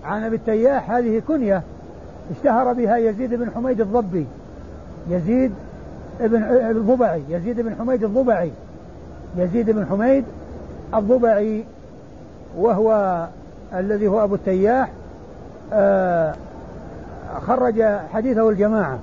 عن 0.06 0.24
أبي 0.24 0.36
التياح 0.36 0.92
هذه 0.92 1.22
كنية 1.28 1.62
اشتهر 2.32 2.74
بها 2.74 2.98
يزيد 2.98 3.34
بن 3.34 3.52
حميد 3.56 3.82
الضبي. 3.82 4.28
يزيد 5.10 5.52
بن 6.20 6.44
الضبعي. 6.44 7.22
يزيد 7.30 7.62
بن 7.62 7.76
حميد 7.76 8.04
الضبعي. 8.04 8.52
يزيد 9.38 9.70
بن 9.70 9.86
حميد 9.86 10.26
الضبعي 10.94 11.64
وهو 12.58 13.28
الذي 13.74 14.08
هو 14.08 14.24
أبو 14.24 14.36
التياح 14.36 14.90
آه 15.74 16.36
خرج 17.48 17.84
حديثه 18.14 18.50
الجماعة. 18.50 19.00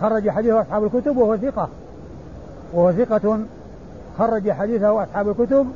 خرج 0.00 0.30
حديثه 0.30 0.60
أصحاب 0.60 0.84
الكتب 0.84 1.16
وهو 1.16 1.36
ثقة. 1.36 1.68
وهو 2.72 2.92
ثقة 2.92 3.38
خرج 4.18 4.50
حديثه 4.50 5.02
أصحاب 5.02 5.28
الكتب 5.28 5.66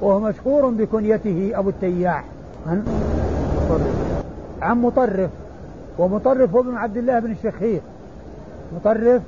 وهو 0.00 0.20
مشهور 0.20 0.70
بكنيته 0.70 1.52
أبو 1.54 1.68
التياح. 1.68 2.24
مطرف. 2.66 4.24
عن 4.62 4.82
مطرف 4.82 5.30
ومطرف 5.98 6.54
هو 6.54 6.60
ابن 6.60 6.76
عبد 6.76 6.96
الله 6.96 7.18
بن 7.18 7.30
الشخير. 7.30 7.80
مطرف 8.76 9.22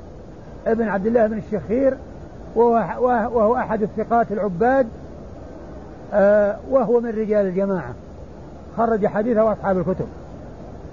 ابن 0.66 0.88
عبد 0.88 1.06
الله 1.06 1.26
بن 1.26 1.38
الشخير 1.38 1.96
وهو, 2.54 3.04
وهو 3.32 3.56
أحد 3.56 3.82
الثقات 3.82 4.32
العباد 4.32 4.86
آه، 6.14 6.56
وهو 6.70 7.00
من 7.00 7.10
رجال 7.10 7.46
الجماعة. 7.46 7.94
خرج 8.76 9.06
حديثه 9.06 9.52
أصحاب 9.52 9.78
الكتب. 9.78 10.06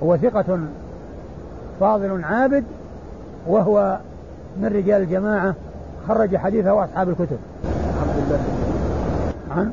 هو 0.04 0.18
ثقة 0.18 0.60
فاضل 1.80 2.24
عابد 2.24 2.64
وهو 3.48 4.00
من 4.58 4.66
رجال 4.66 5.02
الجماعة. 5.02 5.56
خرج 6.08 6.36
حديثه 6.36 6.84
أصحاب 6.84 7.10
الكتب. 7.10 7.38
الله 8.24 8.40
عن 9.52 9.72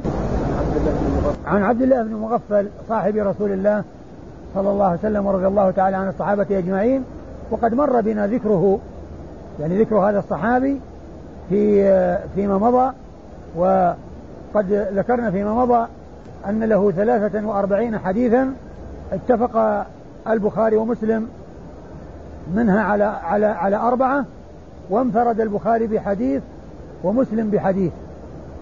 عبد 0.58 0.76
الله 0.76 0.92
بن 0.92 1.22
مغفل 1.22 1.46
عن 1.46 1.62
عبد 1.62 1.82
الله 1.82 2.02
بن 2.02 2.14
مغفل 2.14 2.68
صاحب 2.88 3.16
رسول 3.16 3.52
الله 3.52 3.84
صلى 4.54 4.70
الله 4.70 4.84
عليه 4.84 4.98
وسلم 4.98 5.26
ورضي 5.26 5.46
الله 5.46 5.70
تعالى 5.70 5.96
عن 5.96 6.08
الصحابة 6.08 6.58
أجمعين 6.58 7.04
وقد 7.50 7.74
مر 7.74 8.00
بنا 8.00 8.26
ذكره 8.26 8.78
يعني 9.60 9.82
ذكر 9.82 9.96
هذا 9.96 10.18
الصحابي 10.18 10.80
في 11.48 11.82
فيما 12.34 12.58
مضى 12.58 12.92
وقد 13.56 14.88
ذكرنا 14.94 15.30
فيما 15.30 15.54
مضى 15.54 15.86
أن 16.48 16.64
له 16.64 16.90
ثلاثة 16.90 17.46
وأربعين 17.46 17.98
حديثا 17.98 18.54
اتفق 19.12 19.86
البخاري 20.28 20.76
ومسلم 20.76 21.28
منها 22.54 22.82
على 22.82 23.04
على 23.04 23.46
على 23.46 23.76
أربعة 23.76 24.24
وانفرد 24.90 25.40
البخاري 25.40 25.86
بحديث 25.86 26.42
ومسلم 27.04 27.50
بحديث. 27.50 27.92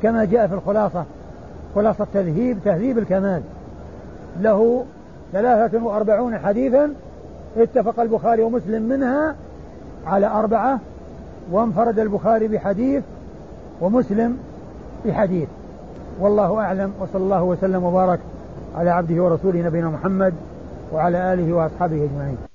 كما 0.03 0.25
جاء 0.25 0.47
في 0.47 0.55
الخلاصة 0.55 1.05
خلاصة 1.75 2.07
تذهيب 2.15 2.59
تهذيب 2.65 2.99
الكمال. 2.99 3.43
له 4.41 4.85
ثلاثة 5.33 5.85
وأربعون 5.85 6.39
حديثا 6.39 6.91
اتفق 7.57 8.01
البخاري 8.01 8.43
ومسلم 8.43 8.83
منها 8.83 9.35
على 10.07 10.27
أربعة 10.27 10.79
وانفرد 11.53 11.99
البخاري 11.99 12.49
بحديث 12.49 13.03
ومسلم 13.81 14.39
بحديث. 15.07 15.49
والله 16.21 16.61
أعلم 16.61 16.93
وصلى 17.01 17.23
الله 17.23 17.43
وسلم 17.43 17.85
وبارك 17.85 18.21
على 18.77 18.91
عبده 18.91 19.23
ورسوله 19.23 19.63
نبينا 19.63 19.89
محمد 19.89 20.35
وعلى 20.93 21.33
آله 21.33 21.53
وأصحابه 21.53 22.05
أجمعين. 22.05 22.48